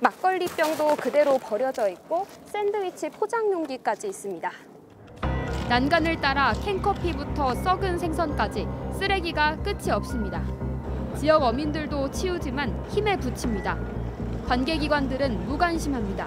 [0.00, 4.50] 막걸리병도 그대로 버려져 있고 샌드위치 포장 용기까지 있습니다.
[5.68, 8.66] 난간을 따라 캔커피부터 썩은 생선까지
[8.98, 10.61] 쓰레기가 끝이 없습니다.
[11.22, 13.78] 지역 어민들도 치우지만 힘에 부칩니다.
[14.48, 16.26] 관계기관들은 무관심합니다.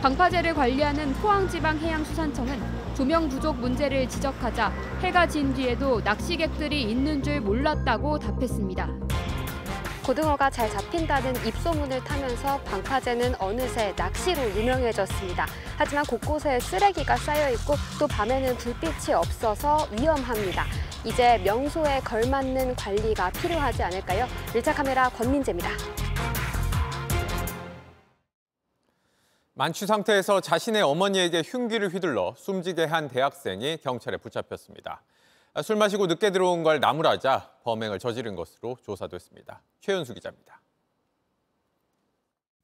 [0.00, 2.58] 방파제를 관리하는 포항지방해양수산청은
[2.94, 4.72] 조명 부족 문제를 지적하자
[5.02, 8.88] 해가 진 뒤에도 낚시객들이 있는 줄 몰랐다고 답했습니다.
[10.06, 15.46] 고등어가 잘 잡힌다는 입소문을 타면서 방파제는 어느새 낚시로 유명해졌습니다.
[15.76, 20.64] 하지만 곳곳에 쓰레기가 쌓여 있고 또 밤에는 불빛이 없어서 위험합니다.
[21.04, 24.26] 이제 명소에 걸맞는 관리가 필요하지 않을까요?
[24.54, 25.68] 1차 카메라 권민재입니다.
[29.52, 35.02] 만취 상태에서 자신의 어머니에게 흉기를 휘둘러 숨지게 한 대학생이 경찰에 붙잡혔습니다.
[35.62, 39.62] 술 마시고 늦게 들어온 걸 나무라자 범행을 저지른 것으로 조사됐습니다.
[39.80, 40.60] 최현수 기자입니다.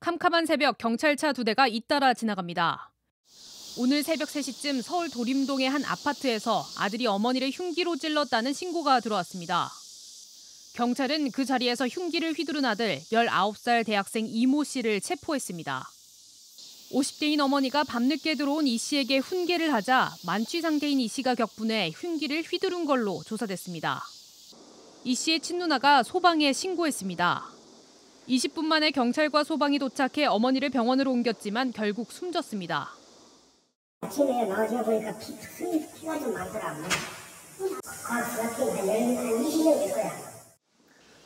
[0.00, 2.90] 캄캄한 새벽 경찰차 두 대가 잇따라 지나갑니다.
[3.76, 9.70] 오늘 새벽 3시쯤 서울 도림동의 한 아파트에서 아들이 어머니를 흉기로 찔렀다는 신고가 들어왔습니다.
[10.74, 15.88] 경찰은 그 자리에서 흉기를 휘두른 아들 19살 대학생 이모 씨를 체포했습니다.
[16.92, 22.84] 50대인 어머니가 밤늦게 들어온 이 씨에게 훈계를 하자 만취 상태인 이 씨가 격분해 흉기를 휘두른
[22.84, 24.04] 걸로 조사됐습니다.
[25.04, 27.48] 이 씨의 친누나가 소방에 신고했습니다.
[28.28, 32.99] 20분 만에 경찰과 소방이 도착해 어머니를 병원으로 옮겼지만 결국 숨졌습니다.
[34.02, 36.82] 아침에 나와서 보니까 피, 피, 피가 좀 많더라고.
[38.08, 40.12] 아, 그렇게 한 20년 될 거야.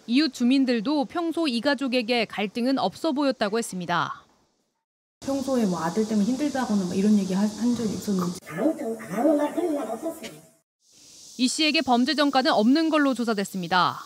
[0.08, 4.24] 이웃 주민들도 평소 이 가족에게 갈등은 없어 보였다고 했습니다.
[5.20, 8.38] 평소에 뭐 아들 때문에 힘들다거나 뭐 이런 얘기 한, 한 적이 있었는지.
[8.48, 10.30] 아무튼 아무 말 그런 말 없었어요.
[11.38, 14.00] 이 씨에게 범죄 전과는 없는 걸로 조사됐습니다.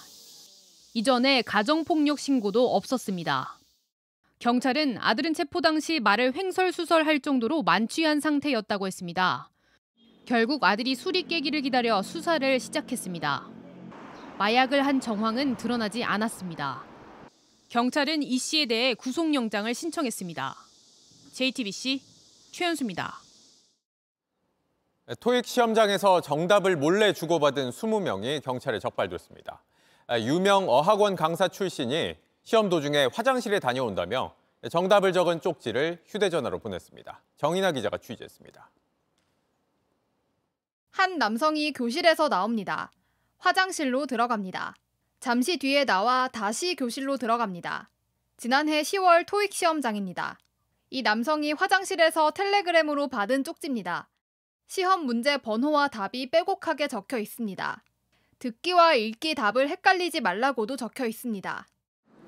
[0.92, 3.57] 이전에 가정폭력 신고도 없었습니다.
[4.38, 9.50] 경찰은 아들은 체포 당시 말을 횡설수설할 정도로 만취한 상태였다고 했습니다.
[10.26, 13.48] 결국 아들이 술이 깨기를 기다려 수사를 시작했습니다.
[14.38, 16.84] 마약을 한 정황은 드러나지 않았습니다.
[17.68, 20.54] 경찰은 이 씨에 대해 구속영장을 신청했습니다.
[21.32, 22.00] JTBC
[22.52, 23.18] 최현수입니다.
[25.20, 29.64] 토익 시험장에서 정답을 몰래 주고받은 20명이 경찰에 적발됐습니다.
[30.20, 32.14] 유명 어학원 강사 출신이
[32.48, 34.34] 시험 도중에 화장실에 다녀온다며
[34.70, 37.22] 정답을 적은 쪽지를 휴대전화로 보냈습니다.
[37.36, 38.70] 정인아 기자가 취재했습니다.
[40.92, 42.90] 한 남성이 교실에서 나옵니다.
[43.36, 44.74] 화장실로 들어갑니다.
[45.20, 47.90] 잠시 뒤에 나와 다시 교실로 들어갑니다.
[48.38, 50.38] 지난해 10월 토익 시험장입니다.
[50.88, 54.08] 이 남성이 화장실에서 텔레그램으로 받은 쪽지입니다.
[54.68, 57.84] 시험 문제 번호와 답이 빼곡하게 적혀 있습니다.
[58.38, 61.66] 듣기와 읽기 답을 헷갈리지 말라고도 적혀 있습니다.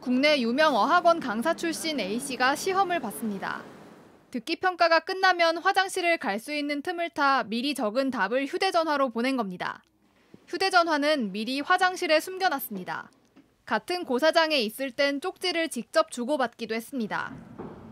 [0.00, 3.62] 국내 유명 어학원 강사 출신 A씨가 시험을 봤습니다.
[4.30, 9.82] 듣기 평가가 끝나면 화장실을 갈 수 있는 틈을 타 미리 적은 답을 휴대전화로 보낸 겁니다.
[10.46, 13.10] 휴대전화는 미리 화장실에 숨겨놨습니다.
[13.66, 17.34] 같은 고사장에 있을 땐 쪽지를 직접 주고받기도 했습니다.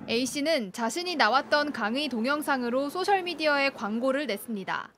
[0.09, 4.95] A씨는 자신이 나왔던 강의 동영상으로 소셜미디어에 광고를 냈습니다.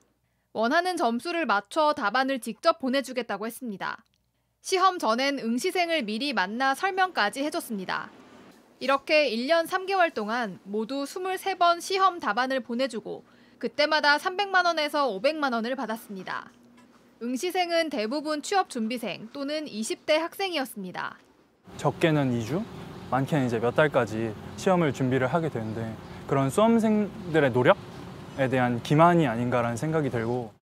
[0.52, 4.04] 원하는 점수를 맞춰 답안을 직접 보내주겠다고 했습니다.
[4.62, 8.10] 시험 전엔 응시생을 미리 만나 설명까지 해줬습니다.
[8.78, 13.24] 이렇게 1년 3개월 동안 모두 23번 시험 답안을 보내주고
[13.58, 16.50] 그때마다 300만 원에서 500만 원을 받았습니다.
[17.22, 21.16] 응시생은 대부분 취업 준비생 또는 20대 학생이었습니다.
[21.76, 22.62] 적게는 2주,
[23.10, 25.94] 많게는 이제 몇 달까지 시험을 준비를 하게 되는데
[26.26, 30.59] 그런 수험생들의 노력에 대한 기만이 아닌가라는 생각이 들고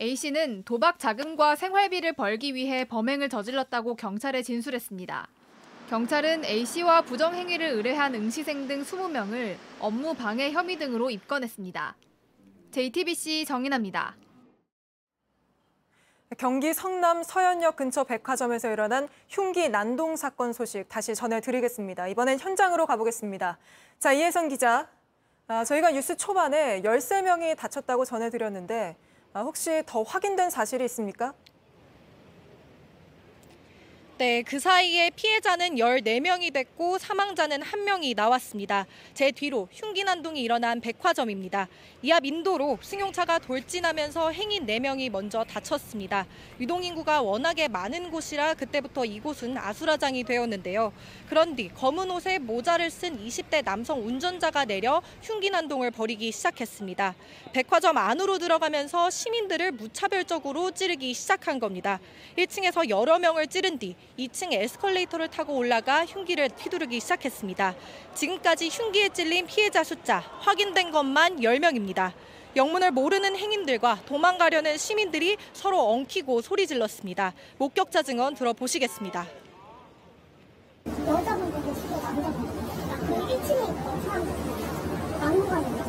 [0.00, 5.26] A씨는 도박 자금과 생활비를 벌기 위해 범행을 저질렀다고 경찰에 진술했습니다.
[5.90, 11.96] 경찰은 A씨와 부정행위를 의뢰한 응시생 등 20명을 업무 방해 혐의 등으로 입건했습니다.
[12.70, 14.14] JTBC 정인아입니다.
[16.36, 22.06] 경기 성남 서현역 근처 백화점에서 일어난 흉기 난동 사건 소식 다시 전해드리겠습니다.
[22.08, 23.58] 이번엔 현장으로 가보겠습니다.
[23.98, 24.88] 자, 이혜선 기자.
[25.48, 31.34] 아, 저희가 뉴스 초반에 13명이 다쳤다고 전해드렸는데 아, 혹시 더 확인된 사실이 있습니까?
[34.18, 38.84] 네, 그 사이에 피해자는 14명이 됐고 사망자는 1명이 나왔습니다.
[39.14, 41.68] 제 뒤로 흉기 난동이 일어난 백화점입니다.
[42.02, 46.26] 이 앞 인도로 승용차가 돌진하면서 행인 4명이 먼저 다쳤습니다.
[46.58, 50.92] 유동인구가 워낙에 많은 곳이라 그때부터 이곳은 아수라장이 되었는데요.
[51.28, 57.14] 그런 뒤 검은 옷에 모자를 쓴 20대 남성 운전자가 내려 흉기 난동을 벌이기 시작했습니다.
[57.52, 62.00] 백화점 안으로 들어가면서 시민들을 무차별적으로 찌르기 시작한 겁니다.
[62.36, 67.74] 1층에서 여러 명을 찌른 뒤 2층 에스컬레이터를 타고 올라가 흉기를 휘두르기 시작했습니다.
[68.14, 72.12] 지금까지 흉기에 찔린 피해자 숫자 확인된 것만 10명입니다.
[72.56, 77.32] 영문을 모르는 행인들과 도망가려는 시민들이 서로 엉키고 소리 질렀습니다.
[77.58, 79.26] 목격자 증언 들어보시겠습니다.
[80.84, 80.94] 집에
[83.06, 84.32] 그 1층에 있던 사람들
[85.12, 85.88] 다 막무가내요.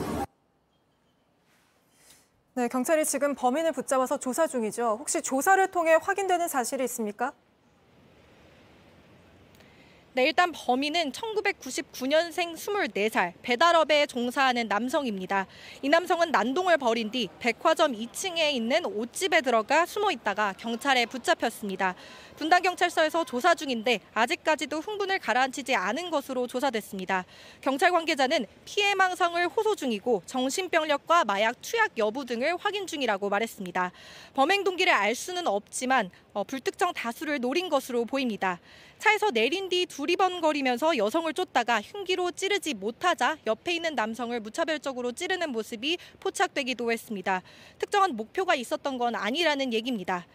[2.55, 4.97] 네, 경찰이 지금 범인을 붙잡아서 조사 중이죠.
[4.99, 7.31] 혹시 조사를 통해 확인되는 사실이 있습니까?
[10.13, 15.45] 네, 일단 범인은 1999년생 24살 배달업에 종사하는 남성입니다.
[15.83, 21.93] 이 남성은 난동을 벌인 뒤 백화점 2층에 있는 옷집에 들어가 숨어 있다가 경찰에 붙잡혔습니다.
[22.39, 27.25] 분당 경찰서에서 조사 중인데 아직까지도 흥분을 가라앉히지 않은 것으로 조사됐습니다.
[27.59, 33.91] 경찰 관계자는 피해 망상을 호소 중이고 정신병력과 마약 투약 여부 등을 확인 중이라고 말했습니다.
[34.35, 38.61] 범행 동기를 알 수는 없지만 어, 불특정 다수를 노린 것으로 보입니다.
[38.99, 45.97] 차에서 내린 뒤 두리번거리면서 여성을 쫓다가 흉기로 찌르지 못하자 옆에 있는 남성을 무차별적으로 찌르는 모습이
[46.21, 47.41] 포착되기도 했습니다.
[47.79, 50.25] 특정한 목표가 있었던 건 아니라는 얘기입니다.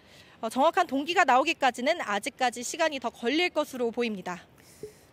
[0.40, 4.40] 어, 정확한 동기가 나오기까지는 아직까지 시간이 더 걸릴 것으로 보입니다.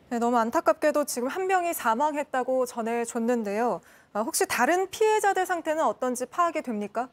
[0.09, 3.81] 네, 너무 안타깝게도 지금 한 명이 사망했다고 전해줬는데요.
[4.13, 7.09] 아, 혹시 다른 피해자들 상태는 어떤지 파악이 됩니까?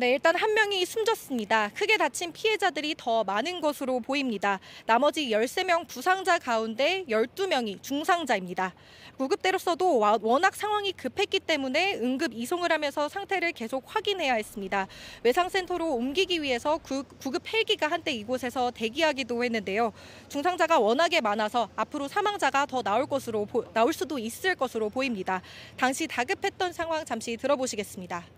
[0.00, 1.70] 네, 일단 한 명이 숨졌습니다.
[1.74, 4.60] 크게 다친 피해자들이 더 많은 것으로 보입니다.
[4.86, 8.76] 나머지 13명 부상자 가운데 12명이 중상자입니다.
[9.16, 14.86] 구급대로서도 워낙 상황이 급했기 때문에 응급 이송을 하면서 상태를 계속 확인해야 했습니다.
[15.24, 19.92] 외상센터로 옮기기 위해서 구, 구급 헬기가 한때 이곳에서 대기하기도 했는데요.
[20.28, 25.42] 중상자가 워낙에 많아서 앞으로 사망자가 더 나올 것으로 보, 나올 수도 있을 것으로 보입니다.
[25.76, 28.37] 당시 다급했던 상황 잠시 들어보시겠습니다.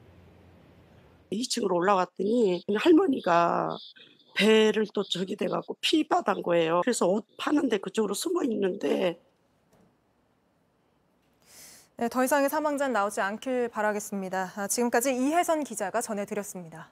[1.33, 3.76] 2층으로 올라갔더니 할머니가
[4.35, 6.81] 배를 또 저기 돼갖고 피바단 거예요.
[6.83, 9.20] 그래서 옷 파는데 그쪽으로 숨어 있는데
[11.97, 14.53] 네, 더 이상의 사망자는 나오지 않길 바라겠습니다.
[14.57, 16.91] 아, 지금까지 이혜선 기자가 전해드렸습니다.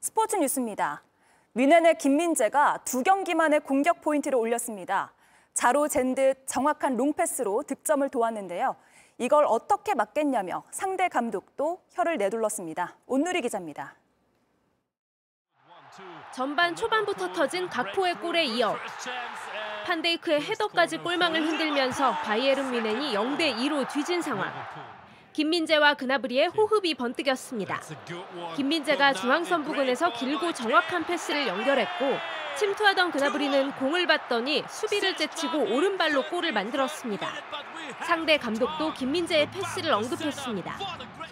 [0.00, 1.04] 스포츠 뉴스입니다.
[1.54, 5.12] 위넨의 김민재가 두 경기 만에 공격 포인트를 올렸습니다.
[5.60, 8.76] 자로 잰 듯 정확한 롱패스로 득점을 도왔는데요.
[9.18, 12.96] 이걸 어떻게 막겠냐며 상대 감독도 혀를 내둘렀습니다.
[13.06, 13.94] 온누리 기자입니다.
[16.32, 18.74] 전반 초반부터 터진 각포의 골에 이어
[19.84, 24.50] 판데이크의 헤더까지 골망을 흔들면서 바이에른 뮌헨이 0대 2로 뒤진 상황.
[25.32, 27.80] 김민재와 그나브리의 호흡이 번뜩였습니다.
[28.56, 32.04] 김민재가 중앙선 부근에서 길고 정확한 패스를 연결했고
[32.58, 37.28] 침투하던 그나브리는 공을 받더니 수비를 제치고 오른발로 골을 만들었습니다.
[38.04, 40.78] 상대 감독도 김민재의 패스를 언급했습니다.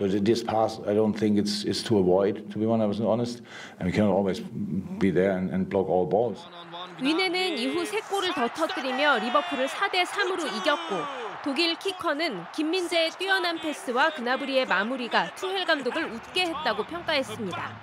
[0.01, 3.42] So this pass, I don't think it's, it's to avoid, to be 100% honest.
[3.80, 4.40] And we cannot always
[5.01, 6.46] be there and, and block all balls.
[7.03, 14.66] 위네는 이후 3골을 더 터뜨리며 리버풀을 4대 3으로 이겼고 독일 키커는 김민재의 뛰어난 패스와 그나브리의
[14.66, 17.80] 마무리가 투헬 감독을 웃게 했다고 평가했습니다.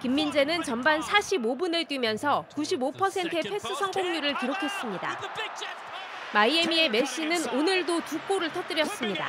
[0.00, 5.20] 김민재는 전반 45분을 뛰면서 95%의 패스 성공률을 기록했습니다.
[6.32, 9.26] 마이애미의 메시는 오늘도 두 골을 터뜨렸습니다.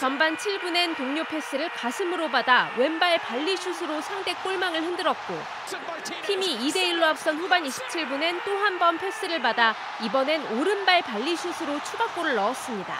[0.00, 5.38] 전반 7분엔 동료 패스를 가슴으로 받아 왼발 발리슛으로 상대 골망을 흔들었고
[6.26, 12.94] 팀이 2대1로 앞선 후반 27분엔 또 한 번 패스를 받아 이번엔 오른발 발리슛으로 추가골을 넣었습니다.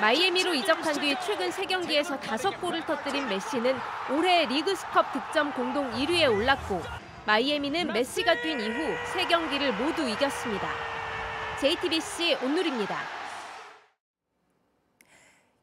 [0.00, 3.78] 마이애미로 이적한 뒤 최근 3경기에서 5골을 터뜨린 메시는
[4.10, 6.82] 올해 리그스컵 득점 공동 1위에 올랐고
[7.24, 10.68] 마이애미는 메시가 뛴 이후 3경기를 모두 이겼습니다.
[11.60, 13.21] JTBC 온누리입니다.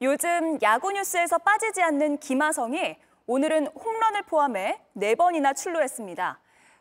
[0.02, 2.96] 요즘 야구 뉴스에서 빠지지 않는 김하성이
[3.28, 6.40] 오늘은 홈런을 포함해 4번이나 출루했습니다.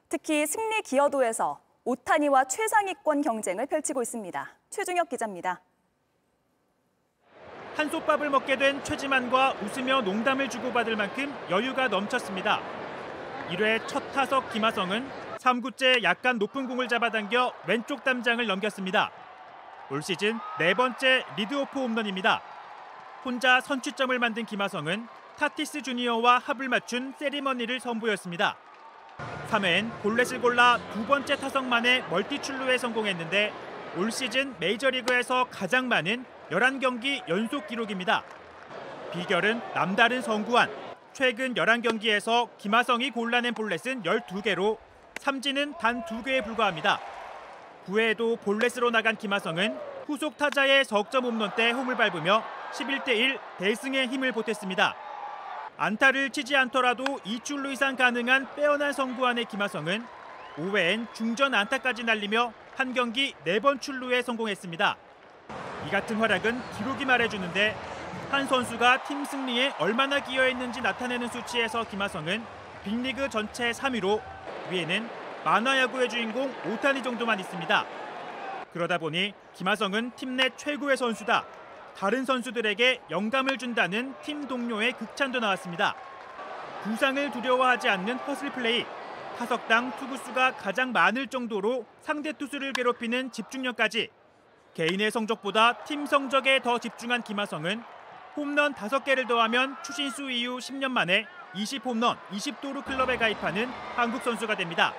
[0.08, 4.48] 특히 승리 기여도에서 오타니와 최상위권 경쟁을 펼치고 있습니다.
[4.70, 5.60] 최중혁 기자입니다.
[7.74, 12.60] 한솥밥을 먹게 된 최지만과 웃으며 농담을 주고받을 만큼 여유가 넘쳤습니다.
[13.48, 15.08] 1회 첫 타석 김하성은
[15.38, 19.10] 3구째 약간 높은 공을 잡아당겨 왼쪽 담장을 넘겼습니다.
[19.90, 22.57] 올 시즌 네 번째 리드오프 홈런입니다.
[23.24, 25.06] 혼자 선취점을 만든 김하성은
[25.36, 28.56] 타티스 주니어와 합을 맞춘 세리머니를 선보였습니다.
[29.50, 33.52] 3회엔 볼넷을 골라 두 번째 타석 만에 멀티 출루에 성공했는데
[33.96, 38.22] 올 시즌 메이저리그에서 가장 많은 11경기 연속 기록입니다.
[39.12, 40.70] 비결은 남다른 성구안.
[41.12, 44.78] 최근 11경기에서 김하성이 골라낸 볼넷은 12개로
[45.20, 47.00] 삼진은 단 2개에 불과합니다.
[47.86, 52.42] 9회에도 볼넷으로 나간 김하성은 후속 타자의 석점 홈런 때 홈을 밟으며
[52.72, 54.94] 11대1 대승의 힘을 보탰습니다.
[55.76, 60.04] 안타를 치지 않더라도 2출루 이상 가능한 빼어난 성구안의 김하성은
[60.56, 64.96] 5회엔 중전 안타까지 날리며 한 경기 4번 출루에 성공했습니다.
[65.86, 67.76] 이 같은 활약은 기록이 말해주는데
[68.30, 72.44] 한 선수가 팀 승리에 얼마나 기여했는지 나타내는 수치에서 김하성은
[72.84, 74.20] 빅리그 전체 3위로
[74.70, 75.08] 위에는
[75.44, 77.84] 만화야구의 주인공 오타니 정도만 있습니다.
[78.72, 81.44] 그러다 보니 김하성은 팀 내 최고의 선수다.
[81.98, 85.96] 다른 선수들에게 영감을 준다는 팀 동료의 극찬도 나왔습니다.
[86.84, 88.86] 부상을 두려워하지 않는 허슬 플레이,
[89.36, 94.10] 타석당 투구수가 가장 많을 정도로 상대 투수를 괴롭히는 집중력까지
[94.74, 97.82] 개인의 성적보다 팀 성적에 더 집중한 김하성은
[98.36, 104.94] 홈런 5개를 더하면 추신수 이후 10년 만에 20홈런, 20도루 클럽에 가입하는 한국 선수가 됩니다.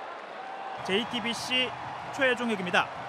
[0.85, 1.69] JTBC
[2.13, 3.08] 최혜종 핵입니다.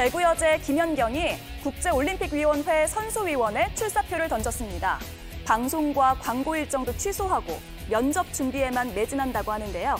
[0.00, 4.98] 배구 여제 김연경이 국제올림픽위원회 선수위원회 출사표를 던졌습니다.
[5.44, 9.96] 방송과 광고 일정도 취소하고 면접 준비에만 매진한다고 하는데요.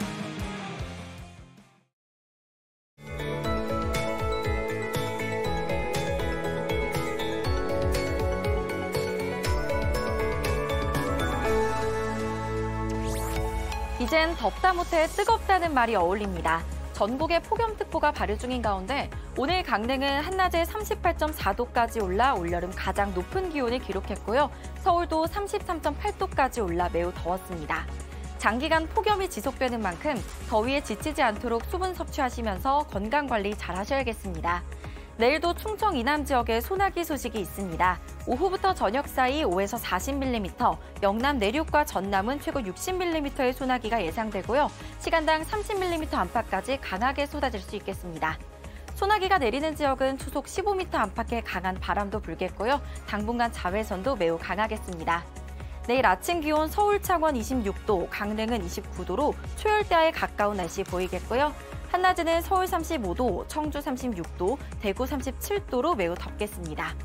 [14.01, 16.63] 이젠 덥다 못해 뜨겁다는 말이 어울립니다.
[17.01, 24.51] 전국에 폭염특보가 발효 중인 가운데 오늘 강릉은 한낮에 38.4도까지 올라 올여름 가장 높은 기온을 기록했고요.
[24.81, 27.87] 서울도 33.8도까지 올라 매우 더웠습니다.
[28.37, 30.13] 장기간 폭염이 지속되는 만큼
[30.47, 34.61] 더위에 지치지 않도록 수분 섭취하시면서 건강 관리 잘 하셔야겠습니다.
[35.17, 37.99] 내일도 충청 이남 지역에 소나기 소식이 있습니다.
[38.27, 44.69] 오후부터 저녁 사이 5에서 40mm, 영남 내륙과 전남은 최고 60mm의 소나기가 예상되고요.
[44.99, 48.37] 시간당 30mm 안팎까지 강하게 쏟아질 수 있겠습니다.
[48.95, 52.81] 소나기가 내리는 지역은 초속 15m 안팎의 강한 바람도 불겠고요.
[53.07, 55.23] 당분간 자외선도 매우 강하겠습니다.
[55.87, 61.53] 내일 아침 기온 서울 창원 26도, 강릉은 29도로 초열대야에 가까운 날씨 보이겠고요.
[61.91, 66.95] 한낮에는 서울 35도, 청주 36도, 대구 37도로 매우 덥겠습니다.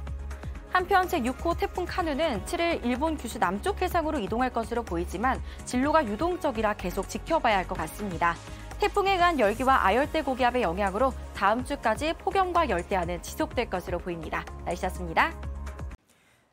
[0.70, 7.08] 한편 제6호 태풍 카누는 7일 일본 규슈 남쪽 해상으로 이동할 것으로 보이지만 진로가 유동적이라 계속
[7.08, 8.36] 지켜봐야 할 것 같습니다.
[8.78, 14.44] 태풍에 의한 열기와 아열대 고기압의 영향으로 다음 주까지 폭염과 열대야는 지속될 것으로 보입니다.
[14.66, 15.32] 날씨였습니다.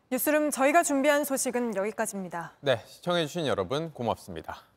[0.10, 2.54] 뉴스룸 저희가 준비한 소식은 여기까지입니다.
[2.62, 4.73] 네, 시청해주신 여러분 고맙습니다.